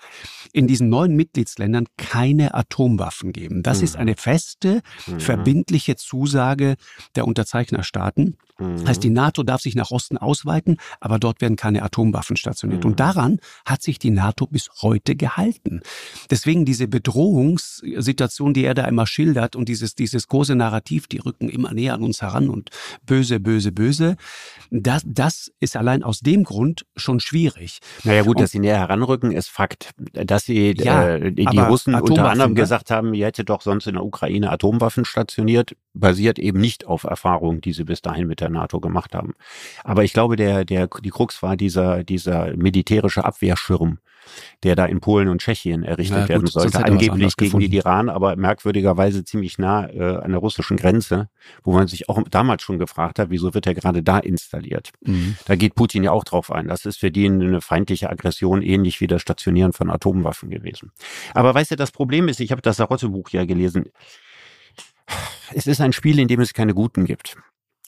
[0.53, 3.61] in diesen neuen Mitgliedsländern keine Atomwaffen geben.
[3.61, 3.83] Das mhm.
[3.83, 5.19] ist eine feste, mhm.
[5.19, 6.77] verbindliche Zusage
[7.15, 8.37] der Unterzeichnerstaaten.
[8.59, 8.87] Mhm.
[8.87, 12.83] Heißt, die NATO darf sich nach Osten ausweiten, aber dort werden keine Atomwaffen stationiert.
[12.83, 12.91] Mhm.
[12.91, 15.81] Und daran hat sich die NATO bis heute gehalten.
[16.31, 21.49] Deswegen diese Bedrohungssituation, die er da immer schildert und dieses, dieses große Narrativ, die rücken
[21.49, 22.69] immer näher an uns heran und
[23.05, 24.15] böse, böse, böse,
[24.69, 27.79] das, das ist allein aus dem Grund schon schwierig.
[28.03, 29.91] Naja gut, und, dass sie näher heranrücken, ist Fakt.
[30.13, 32.59] Dass sie ja, äh, die, die Russen unter anderem ne?
[32.59, 37.03] gesagt haben, ihr hättet doch sonst in der Ukraine Atomwaffen stationiert, basiert eben nicht auf
[37.03, 39.33] Erfahrungen, die sie bis dahin mit der NATO gemacht haben.
[39.83, 43.99] Aber ich glaube, der, der, die Krux war dieser, dieser militärische Abwehrschirm,
[44.63, 48.35] der da in Polen und Tschechien errichtet ja, werden sollte, angeblich gegen den Iran, aber
[48.35, 51.29] merkwürdigerweise ziemlich nah äh, an der russischen Grenze,
[51.63, 54.91] wo man sich auch damals schon gefragt hat, wieso wird er gerade da installiert?
[55.05, 55.37] Mhm.
[55.45, 56.67] Da geht Putin ja auch drauf ein.
[56.67, 60.91] Das ist für die eine feindliche Aggression, ähnlich wie das Stationieren von Atomwaffen gewesen.
[61.33, 63.85] Aber weißt du, das Problem ist, ich habe das Sarotte-Buch ja gelesen,
[65.53, 67.37] es ist ein Spiel, in dem es keine Guten gibt.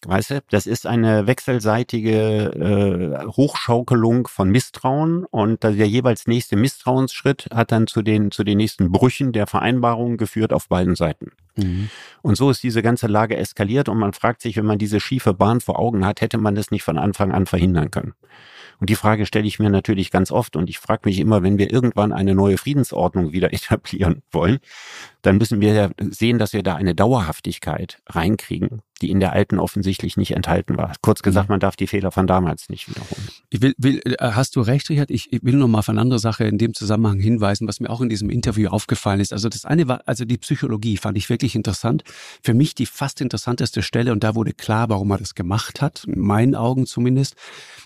[0.05, 7.49] Weißt du, das ist eine wechselseitige äh, Hochschaukelung von Misstrauen und der jeweils nächste Misstrauensschritt
[7.53, 11.31] hat dann zu den, zu den nächsten Brüchen der Vereinbarung geführt auf beiden Seiten.
[11.57, 11.89] Mhm.
[12.21, 15.33] Und so ist diese ganze Lage eskaliert und man fragt sich, wenn man diese schiefe
[15.33, 18.13] Bahn vor Augen hat, hätte man das nicht von Anfang an verhindern können.
[18.79, 21.57] Und die Frage stelle ich mir natürlich ganz oft und ich frage mich immer, wenn
[21.57, 24.59] wir irgendwann eine neue Friedensordnung wieder etablieren wollen,
[25.21, 29.59] dann müssen wir ja sehen, dass wir da eine Dauerhaftigkeit reinkriegen, die in der alten
[29.59, 30.93] offensichtlich nicht enthalten war.
[31.01, 33.27] Kurz gesagt, man darf die Fehler von damals nicht wiederholen.
[33.49, 35.11] Ich will, will äh, hast du recht, Richard?
[35.11, 37.89] Ich, ich will noch mal auf eine andere Sache in dem Zusammenhang hinweisen, was mir
[37.89, 39.33] auch in diesem Interview aufgefallen ist.
[39.33, 42.03] Also das eine war, also die Psychologie fand ich wirklich interessant.
[42.43, 46.05] Für mich die fast interessanteste Stelle und da wurde klar, warum er das gemacht hat,
[46.05, 47.35] in meinen Augen zumindest.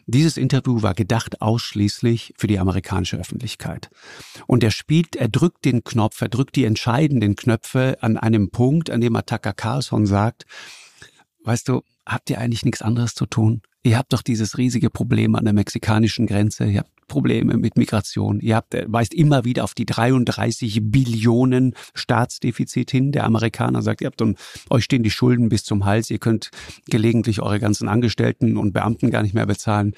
[0.06, 3.90] Dieses Interview war gedacht ausschließlich für die amerikanische Öffentlichkeit.
[4.48, 8.90] Und er spielt, er drückt den Knopf, er drückt die entscheidenden Knöpfe an einem Punkt,
[8.90, 10.46] an dem Attacker Carlson sagt,
[11.44, 13.62] weißt du, habt ihr eigentlich nichts anderes zu tun?
[13.84, 16.66] Ihr habt doch dieses riesige Problem an der mexikanischen Grenze.
[16.66, 18.40] Ihr habt Probleme mit Migration.
[18.40, 23.12] Ihr habt, weist immer wieder auf die 33 Billionen Staatsdefizit hin.
[23.12, 26.10] Der Amerikaner sagt, ihr habt und euch stehen die Schulden bis zum Hals.
[26.10, 26.50] Ihr könnt
[26.90, 29.94] gelegentlich eure ganzen Angestellten und Beamten gar nicht mehr bezahlen.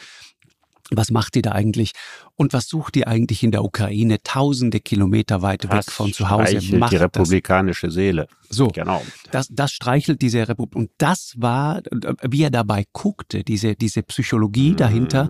[0.92, 1.92] Was macht ihr da eigentlich?
[2.36, 6.30] Und was sucht ihr eigentlich in der Ukraine, tausende Kilometer weit das weg von zu
[6.30, 6.60] Hause?
[6.78, 7.96] Macht die republikanische das.
[7.96, 8.28] Seele.
[8.50, 9.02] So, genau.
[9.32, 10.76] Das, das streichelt diese Republik.
[10.76, 11.82] Und das war,
[12.22, 14.78] wie er dabei guckte, diese, diese Psychologie mhm.
[14.78, 15.30] dahinter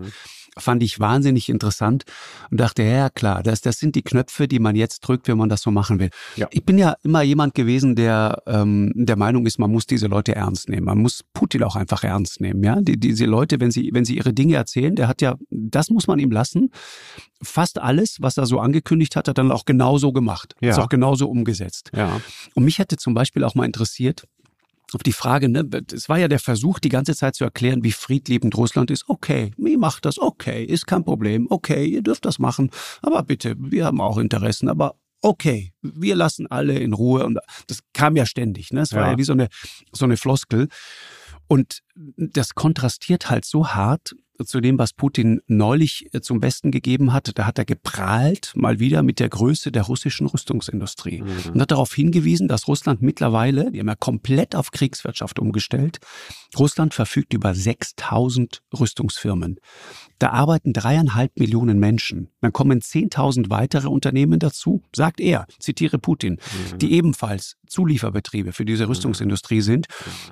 [0.58, 2.04] fand ich wahnsinnig interessant
[2.50, 5.48] und dachte, ja klar, das, das sind die Knöpfe, die man jetzt drückt, wenn man
[5.48, 6.10] das so machen will.
[6.36, 6.48] Ja.
[6.50, 10.34] Ich bin ja immer jemand gewesen, der ähm, der Meinung ist, man muss diese Leute
[10.34, 10.86] ernst nehmen.
[10.86, 12.62] Man muss Putin auch einfach ernst nehmen.
[12.62, 15.90] Ja, die, diese Leute, wenn sie wenn sie ihre Dinge erzählen, der hat ja, das
[15.90, 16.70] muss man ihm lassen.
[17.42, 20.54] Fast alles, was er so angekündigt hat, hat er dann auch genauso gemacht.
[20.60, 20.70] Ja.
[20.70, 21.90] Ist auch genauso umgesetzt.
[21.94, 22.20] Ja.
[22.54, 24.26] Und mich hätte zum Beispiel auch mal interessiert,
[24.92, 27.92] auf die Frage, ne, es war ja der Versuch, die ganze Zeit zu erklären, wie
[27.92, 29.08] friedliebend Russland ist.
[29.08, 32.70] Okay, ihr macht das, okay, ist kein Problem, okay, ihr dürft das machen,
[33.02, 37.24] aber bitte, wir haben auch Interessen, aber okay, wir lassen alle in Ruhe.
[37.24, 38.80] Und das kam ja ständig, ne?
[38.80, 39.12] Es war ja.
[39.12, 39.48] ja wie so eine,
[39.92, 40.68] so eine Floskel.
[41.48, 41.82] Und
[42.16, 47.38] das kontrastiert halt so hart zu dem, was Putin neulich äh, zum Besten gegeben hat.
[47.38, 51.52] Da hat er geprahlt, mal wieder mit der Größe der russischen Rüstungsindustrie mhm.
[51.54, 55.98] und hat darauf hingewiesen, dass Russland mittlerweile, die haben ja komplett auf Kriegswirtschaft umgestellt,
[56.58, 59.58] Russland verfügt über 6000 Rüstungsfirmen.
[60.18, 62.30] Da arbeiten dreieinhalb Millionen Menschen.
[62.40, 66.34] Dann kommen 10.000 weitere Unternehmen dazu, sagt er, zitiere Putin,
[66.72, 66.78] mhm.
[66.78, 69.86] die ebenfalls Zulieferbetriebe für diese Rüstungsindustrie sind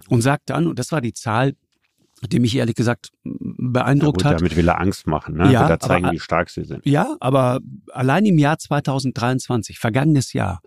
[0.08, 1.54] und sagt dann, und das war die Zahl,
[2.22, 4.40] die mich ehrlich gesagt beeindruckt ja, gut, hat.
[4.40, 5.50] Damit will er Angst machen, ne?
[5.53, 6.85] Ja, da zeigen, aber, wie stark sie sind.
[6.87, 7.61] Ja, aber
[7.92, 10.61] allein im Jahr 2023, vergangenes Jahr,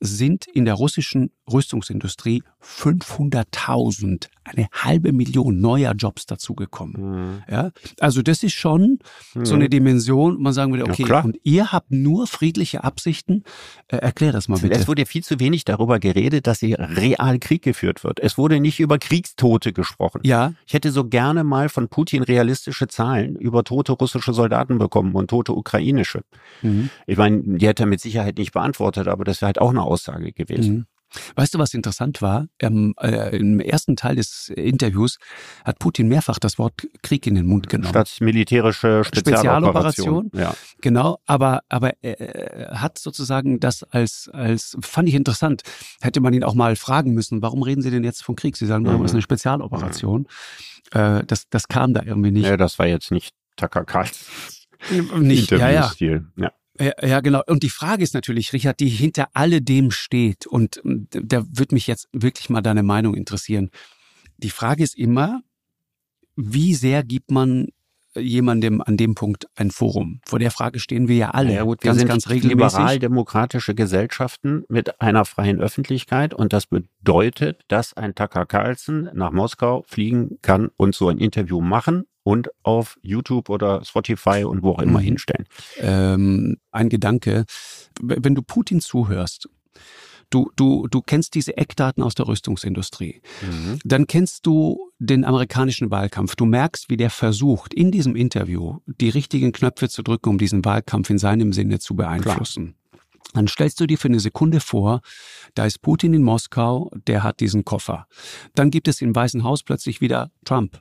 [0.00, 6.94] sind in der russischen Rüstungsindustrie 500.000, eine halbe Million neuer Jobs dazugekommen.
[6.96, 7.42] Mhm.
[7.48, 8.98] Ja, also das ist schon
[9.34, 9.44] mhm.
[9.44, 13.44] so eine Dimension, man sagen würde, okay, ja, und ihr habt nur friedliche Absichten.
[13.88, 14.74] Äh, erklär das mal bitte.
[14.74, 18.20] Es wurde viel zu wenig darüber geredet, dass hier real Krieg geführt wird.
[18.20, 20.20] Es wurde nicht über Kriegstote gesprochen.
[20.24, 20.52] Ja.
[20.66, 25.28] Ich hätte so gerne mal von Putin realistische Zahlen über tote russische Soldaten bekommen und
[25.30, 26.22] tote ukrainische.
[26.62, 26.90] Mhm.
[27.06, 29.82] Ich meine, die hätte er mit Sicherheit nicht beantwortet, aber das wäre halt auch eine
[29.82, 30.86] Aussage gewesen.
[31.14, 31.20] Mhm.
[31.36, 32.46] Weißt du, was interessant war?
[32.58, 35.18] Ähm, äh, Im ersten Teil des Interviews
[35.64, 37.90] hat Putin mehrfach das Wort Krieg in den Mund genommen.
[37.90, 40.30] Statt militärische Spezialoperation.
[40.30, 40.30] Spezialoperation.
[40.34, 40.54] Ja.
[40.80, 45.62] Genau, aber, aber er hat sozusagen das als, als, fand ich interessant.
[46.00, 48.56] Hätte man ihn auch mal fragen müssen, warum reden Sie denn jetzt von Krieg?
[48.56, 49.02] Sie sagen, mhm.
[49.02, 50.26] das ist eine Spezialoperation.
[50.92, 51.22] Mhm.
[51.26, 52.46] das, das kam da irgendwie nicht.
[52.46, 54.28] Ja, das war jetzt nicht Carlson.
[55.20, 55.92] Nicht, ja, ja.
[56.36, 56.52] ja.
[56.78, 57.42] Ja, ja, genau.
[57.46, 60.46] Und die Frage ist natürlich, Richard, die hinter alledem steht.
[60.46, 63.70] Und da würde mich jetzt wirklich mal deine Meinung interessieren.
[64.38, 65.42] Die Frage ist immer,
[66.36, 67.68] wie sehr gibt man
[68.14, 70.20] jemandem an dem Punkt ein Forum?
[70.26, 72.78] Vor der Frage stehen wir ja alle ja, gut, wir ganz, sind ganz regelmäßig.
[72.78, 79.84] Liberal-demokratische Gesellschaften mit einer freien Öffentlichkeit und das bedeutet, dass ein Tucker Carlson nach Moskau
[79.86, 84.82] fliegen kann und so ein Interview machen und auf YouTube oder Spotify und wo auch
[84.82, 85.04] immer mhm.
[85.04, 85.46] hinstellen.
[85.78, 87.44] Ähm, ein Gedanke,
[88.00, 89.48] wenn du Putin zuhörst,
[90.30, 93.78] du, du, du kennst diese Eckdaten aus der Rüstungsindustrie, mhm.
[93.84, 96.34] dann kennst du den amerikanischen Wahlkampf.
[96.34, 100.64] Du merkst, wie der versucht, in diesem Interview die richtigen Knöpfe zu drücken, um diesen
[100.64, 102.74] Wahlkampf in seinem Sinne zu beeinflussen.
[102.90, 103.02] Klar.
[103.34, 105.00] Dann stellst du dir für eine Sekunde vor,
[105.54, 108.08] da ist Putin in Moskau, der hat diesen Koffer.
[108.56, 110.80] Dann gibt es im Weißen Haus plötzlich wieder Trump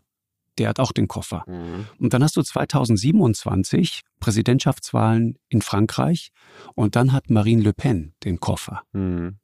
[0.58, 1.44] der hat auch den Koffer.
[1.48, 1.88] Mhm.
[2.00, 6.32] Und dann hast du 2027 Präsidentschaftswahlen in Frankreich
[6.74, 8.84] und dann hat Marine Le Pen den Koffer.
[8.94, 9.38] Mhm.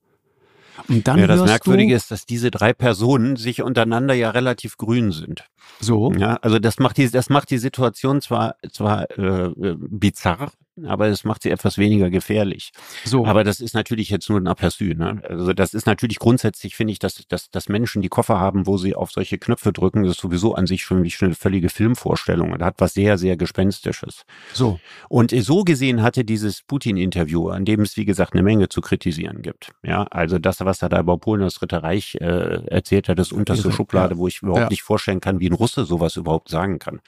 [0.88, 5.12] Und dann ja, das Merkwürdige ist, dass diese drei Personen sich untereinander ja relativ grün
[5.12, 5.45] sind.
[5.80, 6.12] So.
[6.13, 10.52] Ja, also das macht die, das macht die Situation zwar, zwar äh, äh bizarr,
[10.86, 12.72] aber es macht sie etwas weniger gefährlich.
[13.04, 13.26] So.
[13.26, 14.96] Aber das ist natürlich jetzt nur ein Aperçu.
[14.96, 15.22] Ne?
[15.28, 18.78] Also das ist natürlich grundsätzlich, finde ich, dass, dass, dass Menschen die Koffer haben, wo
[18.78, 21.70] sie auf solche Knöpfe drücken, das ist sowieso an sich für mich schon eine völlige
[21.70, 22.58] Filmvorstellung.
[22.58, 24.24] Da hat was sehr, sehr Gespenstisches.
[24.54, 24.80] So.
[25.10, 29.42] Und so gesehen hatte dieses Putin-Interview, an dem es, wie gesagt, eine Menge zu kritisieren
[29.42, 29.72] gibt.
[29.84, 33.34] Ja, also das, was er da über Polen das Dritte Reich äh, erzählt hat, ist
[33.34, 34.18] unterste Irre, Schublade, ja.
[34.18, 34.70] wo ich überhaupt ja.
[34.70, 37.02] nicht vorstellen kann, wie ein Russe sowas überhaupt sagen kann.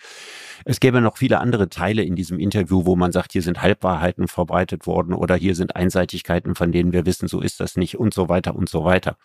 [0.66, 4.28] Es gäbe noch viele andere Teile in diesem Interview, wo man sagt, hier sind Halbwahrheiten
[4.28, 8.14] verbreitet worden oder hier sind Einseitigkeiten, von denen wir wissen, so ist das nicht und
[8.14, 9.18] so weiter und so weiter.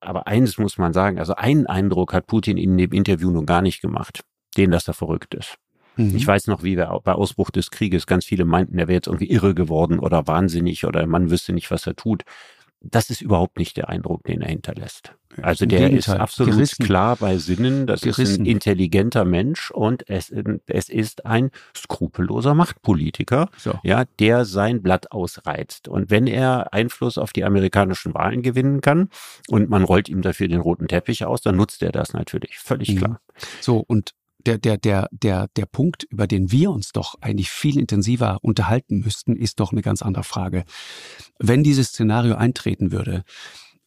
[0.00, 3.62] Aber eines muss man sagen, also einen Eindruck hat Putin in dem Interview nun gar
[3.62, 4.22] nicht gemacht,
[4.56, 5.56] den, dass er verrückt ist.
[5.96, 6.16] Mhm.
[6.16, 9.06] Ich weiß noch, wie wir bei Ausbruch des Krieges ganz viele meinten, er wäre jetzt
[9.06, 12.24] irgendwie irre geworden oder wahnsinnig oder man wüsste nicht, was er tut
[12.84, 15.14] das ist überhaupt nicht der Eindruck, den er hinterlässt.
[15.40, 16.84] Also der ist absolut Gerissen.
[16.84, 18.22] klar bei Sinnen, das Gerissen.
[18.22, 20.30] ist ein intelligenter Mensch und es,
[20.66, 23.78] es ist ein skrupelloser Machtpolitiker, so.
[23.82, 25.88] ja, der sein Blatt ausreizt.
[25.88, 29.08] Und wenn er Einfluss auf die amerikanischen Wahlen gewinnen kann
[29.48, 32.90] und man rollt ihm dafür den roten Teppich aus, dann nutzt er das natürlich, völlig
[32.90, 32.98] mhm.
[32.98, 33.20] klar.
[33.60, 34.14] So, und
[34.46, 39.00] der, der, der, der, der Punkt, über den wir uns doch eigentlich viel intensiver unterhalten
[39.00, 40.64] müssten, ist doch eine ganz andere Frage.
[41.38, 43.24] Wenn dieses Szenario eintreten würde,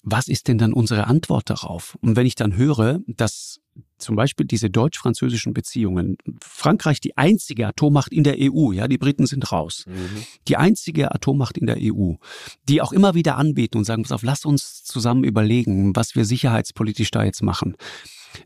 [0.08, 1.98] was ist denn dann unsere Antwort darauf?
[2.02, 3.60] Und wenn ich dann höre, dass
[3.98, 9.26] zum Beispiel diese deutsch-französischen Beziehungen, Frankreich die einzige Atommacht in der EU, ja, die Briten
[9.26, 10.24] sind raus, mhm.
[10.48, 12.14] die einzige Atommacht in der EU,
[12.70, 16.26] die auch immer wieder anbieten und sagen, pass auf, lass uns zusammen überlegen, was wir
[16.26, 17.76] sicherheitspolitisch da jetzt machen.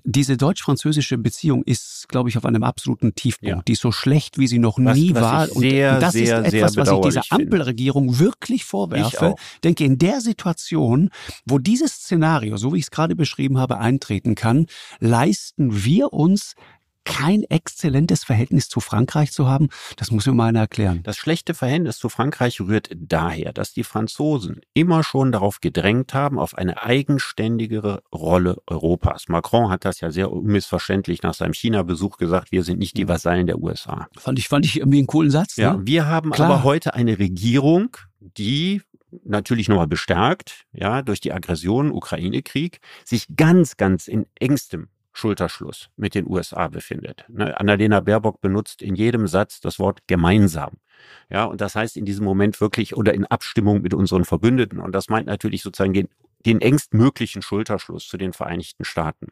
[0.04, 3.58] Diese deutsch-französische Beziehung ist, glaube ich, auf einem absoluten Tiefpunkt.
[3.58, 3.64] Ja.
[3.68, 5.48] Die ist so schlecht, wie sie noch was, nie was war.
[5.48, 9.36] Sehr, und das sehr, ist etwas, was ich dieser Ampelregierung wirklich vorwerfe.
[9.56, 11.10] Ich denke, in der Situation,
[11.46, 14.68] wo dieses Szenario, so wie ich es gerade beschrieben habe, eintreten kann,
[15.00, 16.56] leisten wir uns
[17.06, 21.02] kein exzellentes Verhältnis zu Frankreich zu haben, das muss mir mal einer erklären.
[21.04, 26.40] Das schlechte Verhältnis zu Frankreich rührt daher, dass die Franzosen immer schon darauf gedrängt haben,
[26.40, 29.28] auf eine eigenständigere Rolle Europas.
[29.28, 33.48] Macron hat das ja sehr unmissverständlich nach seinem China-Besuch gesagt, wir sind nicht die Vasallen
[33.48, 34.08] der USA.
[34.18, 35.58] Fand ich, fand ich irgendwie einen coolen Satz.
[35.58, 35.64] Ne?
[35.64, 36.50] Ja, wir haben Klar.
[36.50, 38.82] aber heute eine Regierung, die
[39.24, 46.16] natürlich nochmal bestärkt, ja, durch die Aggression, Ukraine-Krieg, sich ganz, ganz in engstem Schulterschluss mit
[46.16, 47.26] den USA befindet.
[47.30, 50.78] Ne, Annalena Baerbock benutzt in jedem Satz das Wort gemeinsam.
[51.30, 54.80] Ja, und das heißt in diesem Moment wirklich oder in Abstimmung mit unseren Verbündeten.
[54.80, 56.10] Und das meint natürlich sozusagen den
[56.46, 59.28] den engstmöglichen Schulterschluss zu den Vereinigten Staaten.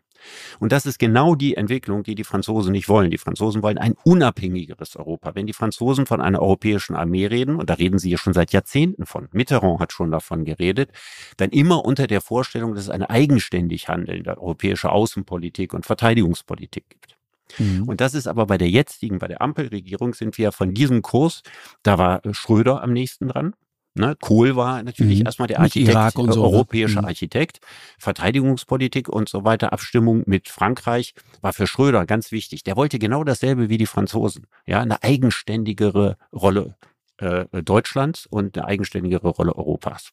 [0.60, 3.12] Und das ist genau die Entwicklung, die die Franzosen nicht wollen.
[3.12, 5.36] Die Franzosen wollen ein unabhängigeres Europa.
[5.36, 8.52] Wenn die Franzosen von einer europäischen Armee reden, und da reden sie ja schon seit
[8.52, 10.92] Jahrzehnten von, Mitterrand hat schon davon geredet,
[11.38, 17.18] dann immer unter der Vorstellung, dass es eine eigenständig handelnde europäische Außenpolitik und Verteidigungspolitik gibt.
[17.58, 17.84] Mhm.
[17.88, 21.42] Und das ist aber bei der jetzigen, bei der Ampelregierung sind wir von diesem Kurs,
[21.84, 23.54] da war Schröder am nächsten dran,
[23.98, 24.16] Ne?
[24.20, 25.26] Kohl war natürlich mhm.
[25.26, 26.36] erstmal der Architekt, so, ne?
[26.38, 27.06] europäische mhm.
[27.06, 27.60] Architekt,
[27.98, 32.64] Verteidigungspolitik und so weiter, Abstimmung mit Frankreich war für Schröder ganz wichtig.
[32.64, 36.76] Der wollte genau dasselbe wie die Franzosen, ja, eine eigenständigere Rolle
[37.18, 40.12] äh, Deutschlands und eine eigenständigere Rolle Europas.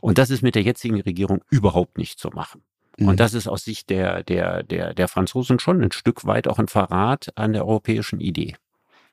[0.00, 2.62] Und das ist mit der jetzigen Regierung überhaupt nicht zu machen.
[2.98, 3.08] Mhm.
[3.08, 6.58] Und das ist aus Sicht der, der, der, der Franzosen schon ein Stück weit auch
[6.58, 8.56] ein Verrat an der europäischen Idee.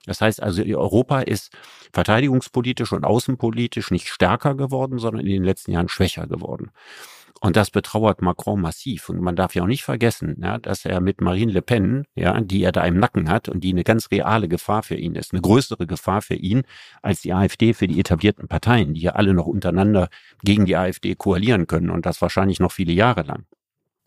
[0.05, 1.51] Das heißt also, Europa ist
[1.93, 6.71] verteidigungspolitisch und außenpolitisch nicht stärker geworden, sondern in den letzten Jahren schwächer geworden.
[7.43, 9.09] Und das betrauert Macron massiv.
[9.09, 12.39] Und man darf ja auch nicht vergessen, ja, dass er mit Marine Le Pen, ja,
[12.39, 15.33] die er da im Nacken hat und die eine ganz reale Gefahr für ihn ist,
[15.33, 16.63] eine größere Gefahr für ihn
[17.01, 20.07] als die AfD für die etablierten Parteien, die ja alle noch untereinander
[20.41, 23.45] gegen die AfD koalieren können und das wahrscheinlich noch viele Jahre lang.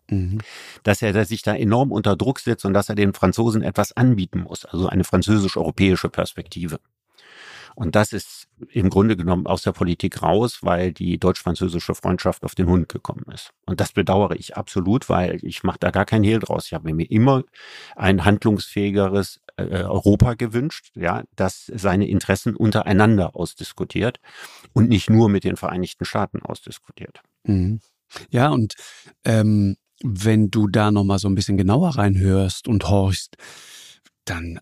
[0.09, 0.39] Mhm.
[0.83, 4.41] Dass er sich da enorm unter Druck setzt und dass er den Franzosen etwas anbieten
[4.41, 6.79] muss, also eine französisch-europäische Perspektive.
[7.77, 12.55] Und das ist im Grunde genommen aus der Politik raus, weil die deutsch-französische Freundschaft auf
[12.55, 13.51] den Hund gekommen ist.
[13.67, 16.65] Und das bedauere ich absolut, weil ich mache da gar keinen Hehl draus.
[16.65, 17.43] Ich habe mir immer
[17.95, 24.19] ein handlungsfähigeres äh, Europa gewünscht, ja, das seine Interessen untereinander ausdiskutiert
[24.73, 27.21] und nicht nur mit den Vereinigten Staaten ausdiskutiert.
[27.43, 27.79] Mhm.
[28.31, 28.73] Ja, und
[29.23, 33.35] ähm, wenn du da nochmal so ein bisschen genauer reinhörst und horchst,
[34.25, 34.59] dann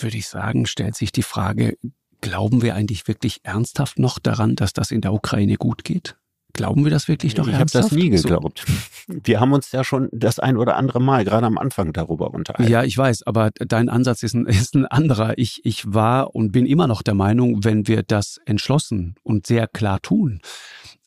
[0.00, 1.76] würde ich sagen, stellt sich die Frage,
[2.20, 6.16] Glauben wir eigentlich wirklich ernsthaft noch daran, dass das in der Ukraine gut geht?
[6.52, 7.86] Glauben wir das wirklich noch ich ernsthaft?
[7.86, 8.66] Ich habe das nie geglaubt.
[9.06, 12.70] Wir haben uns ja schon das ein oder andere Mal, gerade am Anfang, darüber unterhalten.
[12.70, 15.38] Ja, ich weiß, aber dein Ansatz ist ein, ist ein anderer.
[15.38, 19.68] Ich, ich war und bin immer noch der Meinung, wenn wir das entschlossen und sehr
[19.68, 20.40] klar tun,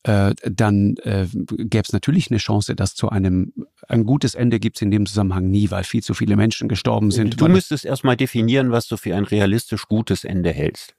[0.04, 3.54] äh, dann äh, gäbe es natürlich eine Chance, dass zu einem
[3.88, 7.12] ein gutes Ende gibt es in dem Zusammenhang nie, weil viel zu viele Menschen gestorben
[7.12, 7.40] sind.
[7.40, 10.96] Du müsstest erstmal definieren, was du für ein realistisch gutes Ende hältst.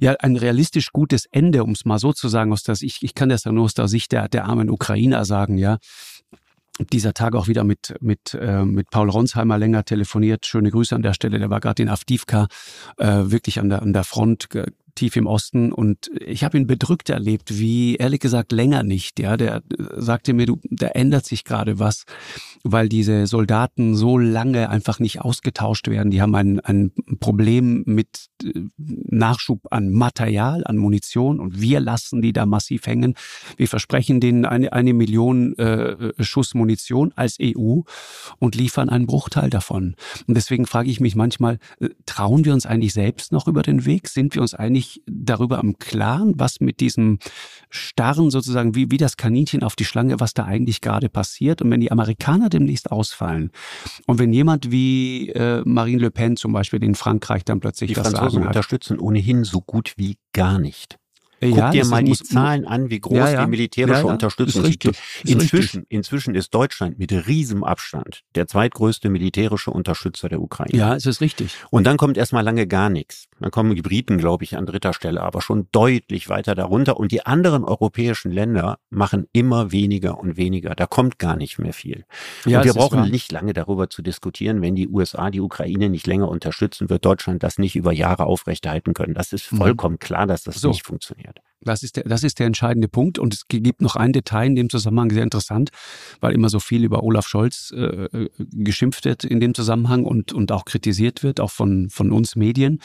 [0.00, 3.14] Ja, ein realistisch gutes Ende, um es mal so zu sagen, aus der ich, ich
[3.14, 5.78] kann das ja nur aus der Sicht der, der armen Ukrainer sagen, ja.
[6.92, 10.46] Dieser Tag auch wieder mit, mit, äh, mit Paul Ronsheimer länger telefoniert.
[10.46, 11.40] Schöne Grüße an der Stelle.
[11.40, 12.46] Der war gerade in Avdivka,
[12.98, 14.48] äh, wirklich an der, an der Front,
[14.98, 19.20] tief im Osten und ich habe ihn bedrückt erlebt, wie ehrlich gesagt länger nicht.
[19.20, 19.62] Ja, der
[19.96, 22.04] sagte mir, du, da ändert sich gerade was,
[22.64, 26.10] weil diese Soldaten so lange einfach nicht ausgetauscht werden.
[26.10, 26.90] Die haben ein, ein
[27.20, 33.14] Problem mit äh, Nachschub an Material, an Munition und wir lassen die da massiv hängen.
[33.56, 37.82] Wir versprechen denen eine, eine Million äh, Schuss Munition als EU
[38.40, 39.94] und liefern einen Bruchteil davon.
[40.26, 43.84] Und deswegen frage ich mich manchmal, äh, trauen wir uns eigentlich selbst noch über den
[43.84, 44.08] Weg?
[44.08, 47.18] Sind wir uns eigentlich sich darüber am Klaren, was mit diesem
[47.70, 51.62] Starren sozusagen, wie, wie das Kaninchen auf die Schlange, was da eigentlich gerade passiert.
[51.62, 53.50] Und wenn die Amerikaner demnächst ausfallen
[54.06, 57.94] und wenn jemand wie äh, Marine Le Pen zum Beispiel in Frankreich dann plötzlich die
[57.94, 60.98] das Franzosen hat, unterstützen ohnehin so gut wie gar nicht.
[61.40, 63.44] Guck ja, dir mal die muss, Zahlen an, wie groß ja, ja.
[63.44, 64.68] die militärische Unterstützung ist.
[64.68, 65.96] Richtig, ist inzwischen, richtig.
[65.96, 70.76] inzwischen ist Deutschland mit riesem Abstand der zweitgrößte militärische Unterstützer der Ukraine.
[70.76, 71.54] Ja, es ist richtig.
[71.70, 73.27] Und dann kommt erstmal lange gar nichts.
[73.40, 76.98] Dann kommen die Briten, glaube ich, an dritter Stelle, aber schon deutlich weiter darunter.
[76.98, 80.74] Und die anderen europäischen Länder machen immer weniger und weniger.
[80.74, 82.04] Da kommt gar nicht mehr viel.
[82.44, 86.06] Ja, und wir brauchen nicht lange darüber zu diskutieren, wenn die USA die Ukraine nicht
[86.06, 89.14] länger unterstützen, wird Deutschland das nicht über Jahre aufrechterhalten können.
[89.14, 89.58] Das ist mhm.
[89.58, 90.00] vollkommen mhm.
[90.00, 90.68] klar, dass das so.
[90.68, 91.40] nicht funktioniert.
[91.60, 93.18] Das ist, der, das ist der entscheidende Punkt.
[93.18, 95.70] Und es gibt noch ein Detail in dem Zusammenhang sehr interessant,
[96.20, 100.32] weil immer so viel über Olaf Scholz äh, äh, geschimpft wird in dem Zusammenhang und,
[100.32, 102.80] und auch kritisiert wird, auch von, von uns Medien.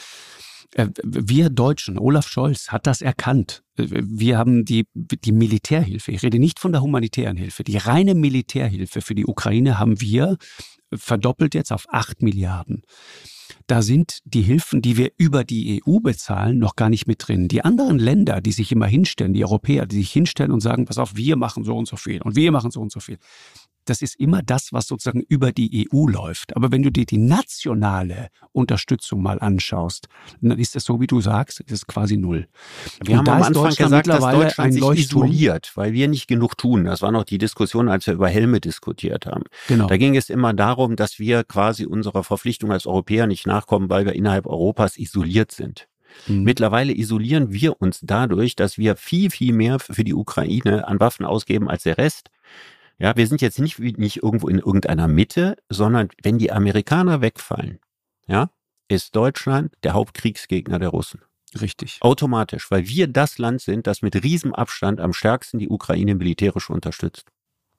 [0.72, 3.62] Äh, wir Deutschen, Olaf Scholz hat das erkannt.
[3.76, 8.14] Äh, wir haben die, die Militärhilfe, ich rede nicht von der humanitären Hilfe, die reine
[8.14, 10.36] Militärhilfe für die Ukraine haben wir
[10.92, 12.82] verdoppelt jetzt auf acht Milliarden
[13.66, 17.48] da sind die Hilfen, die wir über die EU bezahlen, noch gar nicht mit drin.
[17.48, 20.98] Die anderen Länder, die sich immer hinstellen, die Europäer, die sich hinstellen und sagen, pass
[20.98, 23.18] auf, wir machen so und so viel und wir machen so und so viel
[23.84, 26.56] das ist immer das, was sozusagen über die EU läuft.
[26.56, 30.08] Aber wenn du dir die nationale Unterstützung mal anschaust,
[30.40, 32.48] dann ist es so, wie du sagst, das ist quasi null.
[33.02, 36.84] Wir Und haben am Anfang gesagt, dass Deutschland sich isoliert, weil wir nicht genug tun.
[36.84, 39.44] Das war noch die Diskussion, als wir über Helme diskutiert haben.
[39.68, 39.86] Genau.
[39.86, 44.06] Da ging es immer darum, dass wir quasi unserer Verpflichtung als Europäer nicht nachkommen, weil
[44.06, 45.88] wir innerhalb Europas isoliert sind.
[46.26, 46.42] Mhm.
[46.42, 51.26] Mittlerweile isolieren wir uns dadurch, dass wir viel, viel mehr für die Ukraine an Waffen
[51.26, 52.30] ausgeben als der Rest.
[52.98, 57.80] Ja, wir sind jetzt nicht, nicht irgendwo in irgendeiner Mitte, sondern wenn die Amerikaner wegfallen,
[58.26, 58.50] ja,
[58.88, 61.20] ist Deutschland der Hauptkriegsgegner der Russen.
[61.60, 61.98] Richtig.
[62.00, 67.30] Automatisch, weil wir das Land sind, das mit Riesenabstand am stärksten die Ukraine militärisch unterstützt.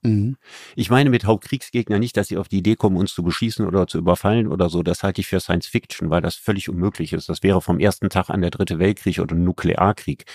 [0.06, 0.38] Mhm.
[0.76, 3.88] Ich meine mit Hauptkriegsgegner nicht, dass sie auf die Idee kommen, uns zu beschießen oder
[3.88, 4.84] zu überfallen oder so.
[4.84, 7.30] Das halte ich für Science Fiction, weil das völlig unmöglich ist.
[7.30, 10.26] Das wäre vom ersten Tag an der Dritte Weltkrieg oder Nuklearkrieg.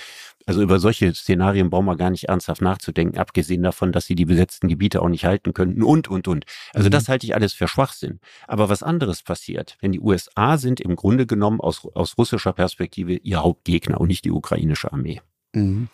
[0.47, 4.25] Also über solche Szenarien brauchen wir gar nicht ernsthaft nachzudenken, abgesehen davon, dass sie die
[4.25, 6.45] besetzten Gebiete auch nicht halten könnten und, und, und.
[6.73, 6.93] Also mhm.
[6.93, 8.21] das halte ich alles für Schwachsinn.
[8.49, 13.15] Aber was anderes passiert, wenn die USA sind im Grunde genommen aus, aus russischer Perspektive
[13.15, 15.21] ihr Hauptgegner und nicht die ukrainische Armee.
[15.53, 15.89] Mhm.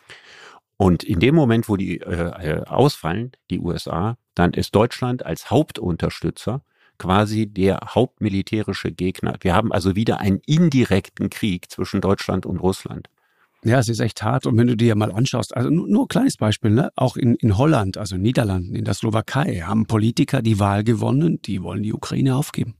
[0.76, 5.50] Und in dem Moment, wo die äh, äh, ausfallen, die USA, dann ist Deutschland als
[5.50, 6.62] Hauptunterstützer
[6.98, 9.36] quasi der hauptmilitärische Gegner.
[9.40, 13.08] Wir haben also wieder einen indirekten Krieg zwischen Deutschland und Russland.
[13.64, 14.46] Ja, es ist echt hart.
[14.46, 16.90] Und wenn du dir mal anschaust, also nur, nur ein kleines Beispiel, ne?
[16.94, 21.40] auch in, in Holland, also in Niederlanden, in der Slowakei, haben Politiker die Wahl gewonnen,
[21.42, 22.76] die wollen die Ukraine aufgeben.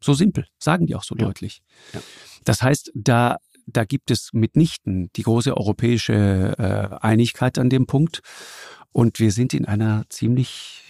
[0.00, 1.24] So simpel, sagen die auch so ja.
[1.24, 1.62] deutlich.
[1.92, 2.00] Ja.
[2.44, 8.20] Das heißt, da da gibt es mitnichten die große europäische äh, Einigkeit an dem Punkt.
[8.92, 10.82] Und wir sind in einer ziemlich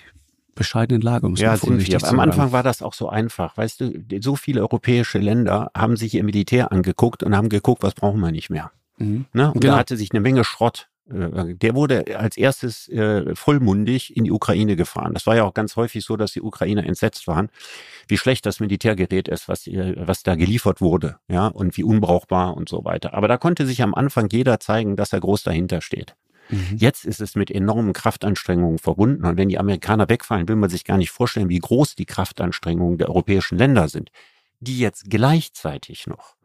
[0.54, 2.04] bescheidenen Lage, muss ja, man wir.
[2.04, 3.56] Am Anfang war das auch so einfach.
[3.56, 7.94] Weißt du, so viele europäische Länder haben sich ihr Militär angeguckt und haben geguckt, was
[7.94, 8.70] brauchen wir nicht mehr.
[8.98, 9.26] Mhm.
[9.32, 9.52] Ne?
[9.52, 9.74] Und genau.
[9.74, 14.76] da hatte sich eine Menge Schrott der wurde als erstes äh, vollmundig in die Ukraine
[14.76, 15.14] gefahren.
[15.14, 17.48] Das war ja auch ganz häufig so, dass die Ukrainer entsetzt waren,
[18.06, 22.56] wie schlecht das Militärgerät ist, was, äh, was da geliefert wurde, ja, und wie unbrauchbar
[22.56, 23.14] und so weiter.
[23.14, 26.14] Aber da konnte sich am Anfang jeder zeigen, dass er groß dahinter steht.
[26.50, 26.76] Mhm.
[26.76, 29.24] Jetzt ist es mit enormen Kraftanstrengungen verbunden.
[29.24, 32.98] Und wenn die Amerikaner wegfallen, will man sich gar nicht vorstellen, wie groß die Kraftanstrengungen
[32.98, 34.10] der europäischen Länder sind,
[34.60, 36.36] die jetzt gleichzeitig noch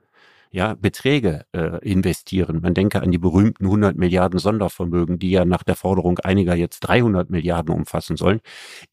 [0.52, 2.62] ja, Beträge äh, investieren.
[2.62, 6.82] Man denke an die berühmten 100 Milliarden Sondervermögen, die ja nach der Forderung einiger jetzt
[6.82, 8.40] 300 Milliarden umfassen sollen,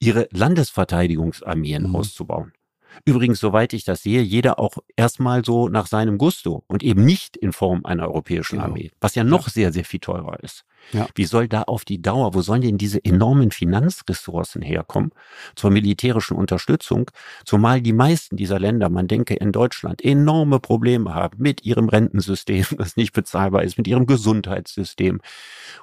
[0.01, 1.97] ihre Landesverteidigungsarmeen mhm.
[1.97, 2.53] auszubauen.
[3.05, 7.37] Übrigens, soweit ich das sehe, jeder auch erstmal so nach seinem Gusto und eben nicht
[7.37, 8.71] in Form einer europäischen genau.
[8.71, 9.53] Armee, was ja noch ja.
[9.53, 10.65] sehr, sehr viel teurer ist.
[10.93, 11.07] Ja.
[11.15, 15.13] Wie soll da auf die Dauer, wo sollen denn diese enormen Finanzressourcen herkommen
[15.55, 17.11] zur militärischen Unterstützung,
[17.45, 22.65] zumal die meisten dieser Länder, man denke in Deutschland, enorme Probleme haben mit ihrem Rentensystem,
[22.79, 25.21] das nicht bezahlbar ist, mit ihrem Gesundheitssystem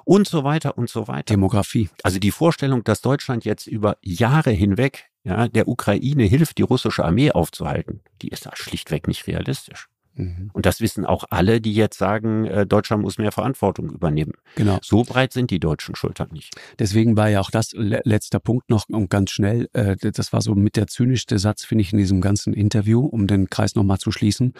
[0.04, 1.34] und so weiter und so weiter.
[1.34, 1.90] Demografie.
[2.02, 7.04] Also die Vorstellung, dass Deutschland jetzt über Jahre hinweg ja, der Ukraine hilft, die russische
[7.04, 9.88] Armee aufzuhalten, die ist da schlichtweg nicht realistisch.
[10.14, 10.50] Mhm.
[10.52, 14.32] Und das wissen auch alle, die jetzt sagen, äh, Deutschland muss mehr Verantwortung übernehmen.
[14.56, 14.78] Genau.
[14.82, 16.54] So breit sind die deutschen Schultern nicht.
[16.78, 19.68] Deswegen war ja auch das letzter Punkt noch und ganz schnell.
[19.72, 23.26] Äh, das war so mit der zynischste Satz, finde ich, in diesem ganzen Interview, um
[23.26, 24.52] den Kreis nochmal zu schließen.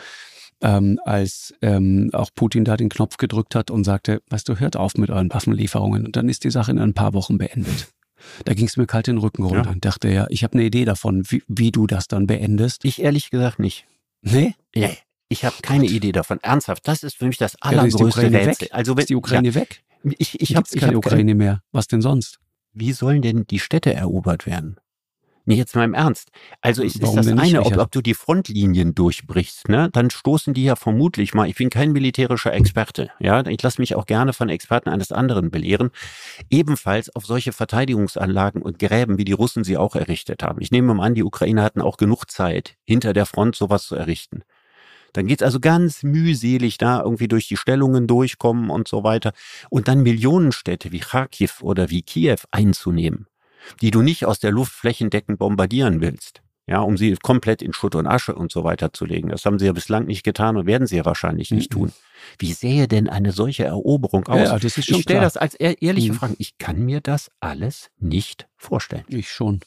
[0.63, 4.77] Ähm, als ähm, auch Putin da den Knopf gedrückt hat und sagte, weißt du, hört
[4.77, 7.89] auf mit euren Waffenlieferungen und dann ist die Sache in ein paar Wochen beendet.
[8.45, 9.71] Da ging es mir kalt den Rücken runter ja.
[9.71, 12.85] und dachte ja, ich habe eine Idee davon, wie, wie du das dann beendest.
[12.85, 13.87] Ich ehrlich gesagt nicht.
[14.23, 14.55] Nee?
[14.75, 14.97] Nee.
[15.29, 15.95] Ich habe keine Gott.
[15.95, 16.39] Idee davon.
[16.43, 18.67] Ernsthaft, das ist für mich das allergrößte ja, Rätsel.
[18.67, 18.75] Weg.
[18.75, 19.83] Also wenn, ist die Ukraine ja, weg?
[20.19, 21.63] Ich, ich habe keine Ukraine mehr.
[21.73, 22.39] Was denn sonst?
[22.75, 24.77] Wie sollen denn die Städte erobert werden?
[25.45, 26.31] Nee, jetzt mal im Ernst.
[26.61, 29.91] Also ist, ist das eine, ob, ob, du die Frontlinien durchbrichst, ne?
[29.93, 33.97] Dann stoßen die ja vermutlich mal, ich bin kein militärischer Experte, ja, ich lasse mich
[33.97, 35.91] auch gerne von Experten eines anderen belehren,
[36.49, 40.61] ebenfalls auf solche Verteidigungsanlagen und Gräben, wie die Russen sie auch errichtet haben.
[40.61, 43.97] Ich nehme mal an, die Ukrainer hatten auch genug Zeit, hinter der Front sowas zu
[43.97, 44.43] errichten.
[45.13, 49.33] Dann geht's also ganz mühselig da irgendwie durch die Stellungen durchkommen und so weiter.
[49.69, 53.27] Und dann Millionenstädte wie Kharkiv oder wie Kiew einzunehmen
[53.81, 56.43] die du nicht aus der Luft flächendeckend bombardieren willst.
[56.67, 59.31] Ja, um sie komplett in Schutt und Asche und so weiter zu legen.
[59.31, 61.75] Das haben sie ja bislang nicht getan und werden sie ja wahrscheinlich nicht mhm.
[61.75, 61.93] tun.
[62.39, 64.49] Wie sähe denn eine solche Eroberung aus?
[64.49, 66.17] Ja, ich stelle das als ehrliche mhm.
[66.17, 66.35] Frage.
[66.39, 69.05] Ich kann mir das alles nicht vorstellen.
[69.09, 69.61] Ich schon.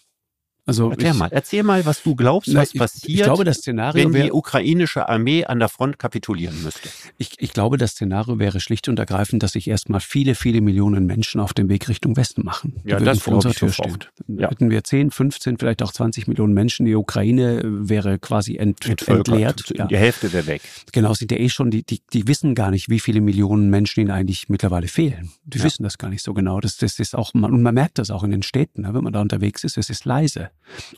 [0.67, 3.57] Also erzähl ich, mal, erzähl mal, was du glaubst, was ich, passiert, ich glaube, das
[3.57, 6.89] Szenario wenn die ukrainische Armee an der Front kapitulieren müsste.
[7.19, 11.05] Ich, ich glaube, das Szenario wäre schlicht und ergreifend, dass sich erstmal viele, viele Millionen
[11.05, 12.81] Menschen auf dem Weg Richtung Westen machen.
[12.83, 13.99] Ja, das vor unserer Tür stehen.
[14.27, 14.49] Ja.
[14.49, 19.71] Hätten wir 10, 15, vielleicht auch 20 Millionen Menschen, die Ukraine wäre quasi ent, entleert.
[19.75, 19.85] Ja.
[19.85, 20.61] Die Hälfte wäre weg.
[20.91, 23.99] Genau, sind ja eh schon, die, die, die wissen gar nicht, wie viele Millionen Menschen
[23.99, 25.29] ihnen eigentlich mittlerweile fehlen.
[25.43, 25.63] Die ja.
[25.63, 26.59] wissen das gar nicht so genau.
[26.59, 29.13] Das, das ist auch, und man merkt das auch in den Städten, ne, wenn man
[29.13, 30.49] da unterwegs ist, es ist leise.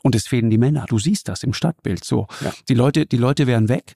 [0.01, 0.85] Und es fehlen die Männer.
[0.87, 2.27] Du siehst das im Stadtbild so.
[2.41, 2.53] Ja.
[2.69, 3.95] Die Leute, die Leute wären weg.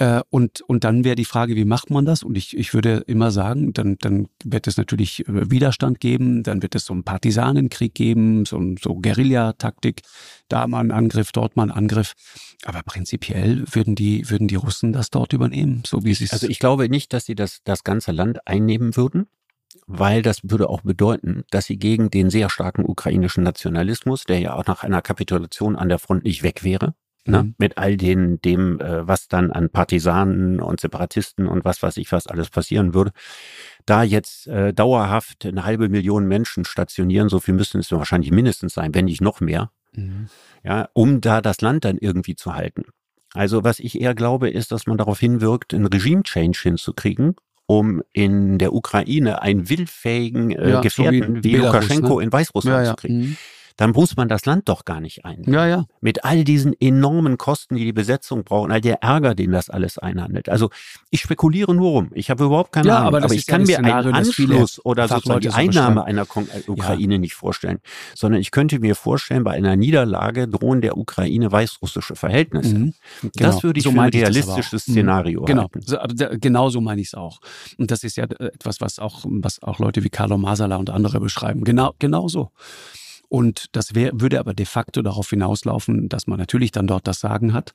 [0.00, 2.22] Äh, und, und dann wäre die Frage, wie macht man das?
[2.22, 6.62] Und ich, ich würde immer sagen, dann, dann wird es natürlich äh, Widerstand geben, dann
[6.62, 10.00] wird es so einen Partisanenkrieg geben, so, so Guerillataktik,
[10.48, 12.14] da mal ein Angriff, dort mal ein Angriff.
[12.64, 16.32] Aber prinzipiell würden die, würden die Russen das dort übernehmen, so wie sie es.
[16.32, 19.26] Also ich glaube nicht, dass sie das, das ganze Land einnehmen würden
[19.86, 24.54] weil das würde auch bedeuten, dass sie gegen den sehr starken ukrainischen Nationalismus, der ja
[24.54, 26.94] auch nach einer Kapitulation an der Front nicht weg wäre,
[27.26, 27.42] Ne?
[27.42, 27.54] Mhm.
[27.58, 32.12] Mit all den, dem, äh, was dann an Partisanen und Separatisten und was weiß ich
[32.12, 33.12] was alles passieren würde.
[33.84, 38.74] Da jetzt äh, dauerhaft eine halbe Million Menschen stationieren, so viel müssten es wahrscheinlich mindestens
[38.74, 40.28] sein, wenn nicht noch mehr, mhm.
[40.64, 42.84] ja, um da das Land dann irgendwie zu halten.
[43.34, 47.36] Also was ich eher glaube, ist, dass man darauf hinwirkt, einen Regime-Change hinzukriegen,
[47.70, 52.24] um in der Ukraine einen willfähigen äh, ja, Gefährten so wie, wie Lukaschenko ne?
[52.24, 52.90] in Weißrussland ja, ja.
[52.90, 53.18] zu kriegen.
[53.18, 53.36] Mhm
[53.80, 55.42] dann muss man das Land doch gar nicht ein.
[55.46, 55.86] Ja, ja.
[56.02, 59.96] Mit all diesen enormen Kosten, die die Besetzung braucht, all der Ärger, den das alles
[59.96, 60.50] einhandelt.
[60.50, 60.68] Also
[61.08, 62.10] ich spekuliere nur rum.
[62.12, 63.06] Ich habe überhaupt keine ja, Ahnung.
[63.06, 66.70] Aber, aber ich kann mir Szenario, einen Anschluss oder sozusagen die Einnahme einer Kon äh,
[66.70, 67.18] Ukraine ja.
[67.20, 67.78] nicht vorstellen,
[68.14, 72.74] sondern ich könnte mir vorstellen, bei einer Niederlage drohen der Ukraine weißrussische Verhältnisse.
[72.74, 72.94] Mhm.
[73.22, 73.32] Genau.
[73.38, 74.92] Das würde ich so für ein realistisches mhm.
[74.92, 75.70] Szenario genau.
[75.72, 76.38] halten.
[76.38, 77.40] Genau so meine ich es auch.
[77.78, 81.18] Und das ist ja etwas, was auch, was auch Leute wie Carlo Masala und andere
[81.18, 81.64] beschreiben.
[81.64, 82.50] Genau, genau so.
[83.30, 87.20] Und das wär, würde aber de facto darauf hinauslaufen, dass man natürlich dann dort das
[87.20, 87.72] Sagen hat.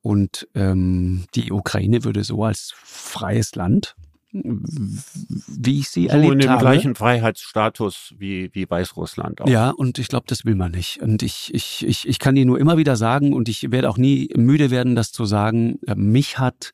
[0.00, 3.96] Und ähm, die Ukraine würde so als freies Land,
[4.32, 6.34] wie ich sie so erlebt habe.
[6.34, 6.60] in dem habe.
[6.60, 9.48] gleichen Freiheitsstatus wie, wie Weißrussland auch.
[9.48, 11.02] Ja, und ich glaube, das will man nicht.
[11.02, 13.98] Und ich, ich, ich, ich kann dir nur immer wieder sagen, und ich werde auch
[13.98, 16.72] nie müde werden, das zu sagen, äh, mich hat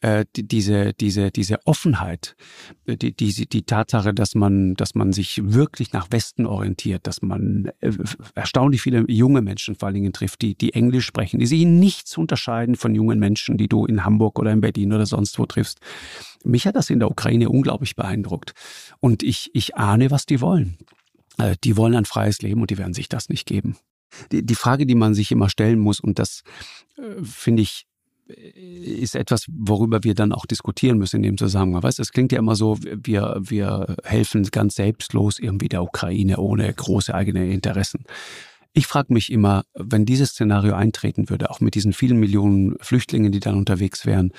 [0.00, 2.36] äh, diese, diese, diese Offenheit,
[2.86, 7.22] äh, die, die, die Tatsache, dass man, dass man sich wirklich nach Westen orientiert, dass
[7.22, 7.92] man äh,
[8.34, 12.16] erstaunlich viele junge Menschen vor allen Dingen trifft, die, die Englisch sprechen, die sich nichts
[12.18, 15.80] unterscheiden von jungen Menschen, die du in Hamburg oder in Berlin oder sonst wo triffst.
[16.44, 18.52] Mich hat das in der Ukraine unglaublich beeindruckt.
[19.00, 20.76] Und ich, ich ahne, was die wollen.
[21.64, 23.76] Die wollen ein freies Leben und die werden sich das nicht geben.
[24.32, 26.44] Die, die Frage, die man sich immer stellen muss, und das
[27.22, 27.86] finde ich
[28.28, 31.82] ist etwas, worüber wir dann auch diskutieren müssen in dem Zusammenhang.
[31.82, 36.72] Weißt, es klingt ja immer so, wir, wir helfen ganz selbstlos irgendwie der Ukraine ohne
[36.72, 38.04] große eigene Interessen.
[38.72, 43.32] Ich frage mich immer, wenn dieses Szenario eintreten würde, auch mit diesen vielen Millionen Flüchtlingen,
[43.32, 44.32] die dann unterwegs wären,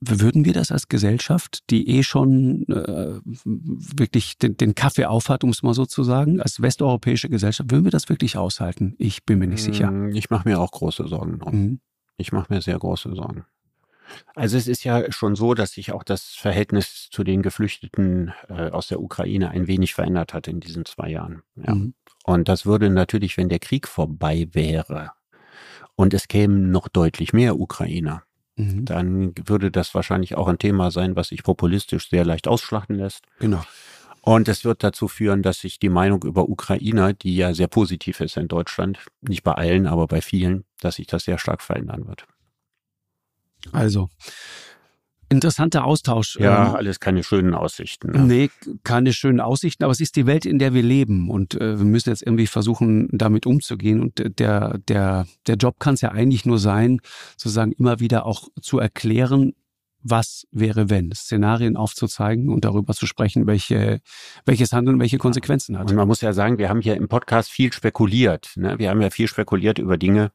[0.00, 5.50] würden wir das als Gesellschaft, die eh schon äh, wirklich den, den Kaffee aufhat, um
[5.50, 8.94] es mal so zu sagen, als westeuropäische Gesellschaft, würden wir das wirklich aushalten?
[8.98, 9.88] Ich bin mir nicht sicher.
[9.88, 11.54] Hm, ich mache mir auch große Sorgen drum.
[11.54, 11.80] Mhm.
[12.18, 13.46] Ich mache mir sehr große Sorgen.
[14.34, 18.70] Also es ist ja schon so, dass sich auch das Verhältnis zu den Geflüchteten äh,
[18.70, 21.42] aus der Ukraine ein wenig verändert hat in diesen zwei Jahren.
[21.56, 21.74] Ja.
[21.74, 21.94] Mhm.
[22.24, 25.12] Und das würde natürlich, wenn der Krieg vorbei wäre
[25.94, 28.22] und es kämen noch deutlich mehr Ukrainer,
[28.56, 28.84] mhm.
[28.84, 33.24] dann würde das wahrscheinlich auch ein Thema sein, was sich populistisch sehr leicht ausschlachten lässt.
[33.38, 33.62] Genau.
[34.28, 38.20] Und es wird dazu führen, dass sich die Meinung über Ukrainer, die ja sehr positiv
[38.20, 42.06] ist in Deutschland, nicht bei allen, aber bei vielen, dass sich das sehr stark verändern
[42.06, 42.26] wird.
[43.72, 44.10] Also,
[45.30, 46.36] interessanter Austausch.
[46.38, 48.10] Ja, ähm, alles keine schönen Aussichten.
[48.10, 48.18] Ne?
[48.26, 48.50] Nee,
[48.84, 51.86] keine schönen Aussichten, aber es ist die Welt, in der wir leben und äh, wir
[51.86, 56.44] müssen jetzt irgendwie versuchen, damit umzugehen und der, der, der Job kann es ja eigentlich
[56.44, 57.00] nur sein,
[57.38, 59.54] sozusagen immer wieder auch zu erklären,
[60.10, 64.00] was wäre wenn, Szenarien aufzuzeigen und darüber zu sprechen, welche,
[64.44, 65.90] welches Handeln welche Konsequenzen hat.
[65.90, 68.52] Und man muss ja sagen, wir haben hier im Podcast viel spekuliert.
[68.56, 68.78] Ne?
[68.78, 70.32] Wir haben ja viel spekuliert über Dinge,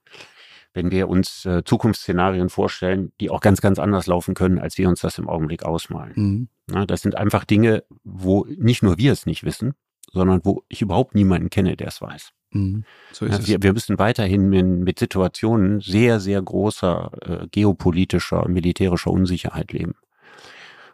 [0.74, 4.90] wenn wir uns äh, Zukunftsszenarien vorstellen, die auch ganz, ganz anders laufen können, als wir
[4.90, 6.14] uns das im Augenblick ausmalen.
[6.16, 6.48] Mhm.
[6.68, 9.74] Na, das sind einfach Dinge, wo nicht nur wir es nicht wissen,
[10.12, 12.32] sondern wo ich überhaupt niemanden kenne, der es weiß.
[12.52, 12.84] Mhm.
[13.12, 19.12] So ja, wir, wir, müssen weiterhin mit, mit, Situationen sehr, sehr großer äh, geopolitischer, militärischer
[19.12, 19.96] Unsicherheit leben.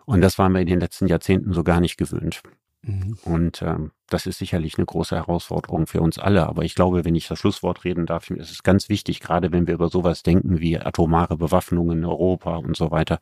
[0.06, 2.42] Und das waren wir in den letzten Jahrzehnten so gar nicht gewöhnt.
[2.82, 3.18] Mhm.
[3.26, 6.48] Und ähm, das ist sicherlich eine große Herausforderung für uns alle.
[6.48, 9.68] Aber ich glaube, wenn ich das Schlusswort reden darf, ist es ganz wichtig, gerade wenn
[9.68, 13.20] wir über sowas denken wie atomare Bewaffnung in Europa und so weiter.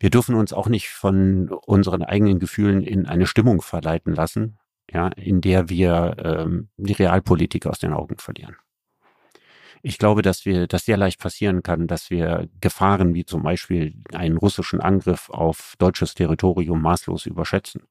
[0.00, 4.58] Wir dürfen uns auch nicht von unseren eigenen Gefühlen in eine Stimmung verleiten lassen,
[4.90, 8.56] ja, in der wir ähm, die Realpolitik aus den Augen verlieren.
[9.82, 13.94] Ich glaube, dass wir das sehr leicht passieren kann, dass wir Gefahren wie zum Beispiel
[14.14, 17.82] einen russischen Angriff auf deutsches Territorium maßlos überschätzen.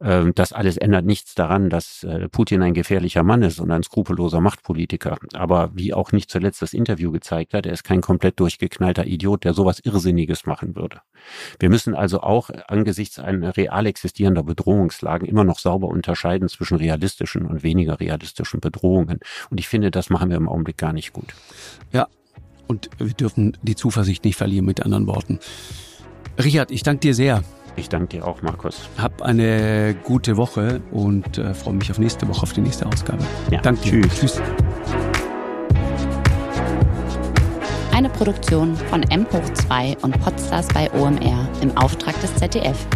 [0.00, 3.82] Ähm, das alles ändert nichts daran, dass äh, Putin ein gefährlicher Mann ist und ein
[3.82, 5.18] skrupelloser Machtpolitiker.
[5.32, 9.44] Aber wie auch nicht zuletzt das Interview gezeigt hat, er ist kein komplett durchgeknallter Idiot,
[9.44, 11.00] der sowas Irrsinniges machen würde.
[11.58, 17.46] Wir müssen also auch angesichts einer real existierender Bedrohungslagen immer noch sauber unterscheiden zwischen realistischen
[17.46, 19.20] und weniger realistischen Bedrohungen.
[19.50, 21.34] Und ich finde, das machen wir im Augenblick gar nicht gut.
[21.92, 22.08] Ja,
[22.66, 25.38] und wir dürfen die Zuversicht nicht verlieren mit anderen Worten.
[26.38, 27.42] Richard, ich danke dir sehr.
[27.76, 28.88] Ich danke dir auch, Markus.
[28.96, 33.22] Hab eine gute Woche und äh, freue mich auf nächste Woche, auf die nächste Ausgabe.
[33.50, 33.82] Ja, danke.
[33.82, 34.18] Tschüss.
[34.18, 34.42] Tschüss.
[37.92, 42.86] Eine Produktion von M2 und Podstars bei OMR im Auftrag des ZDF.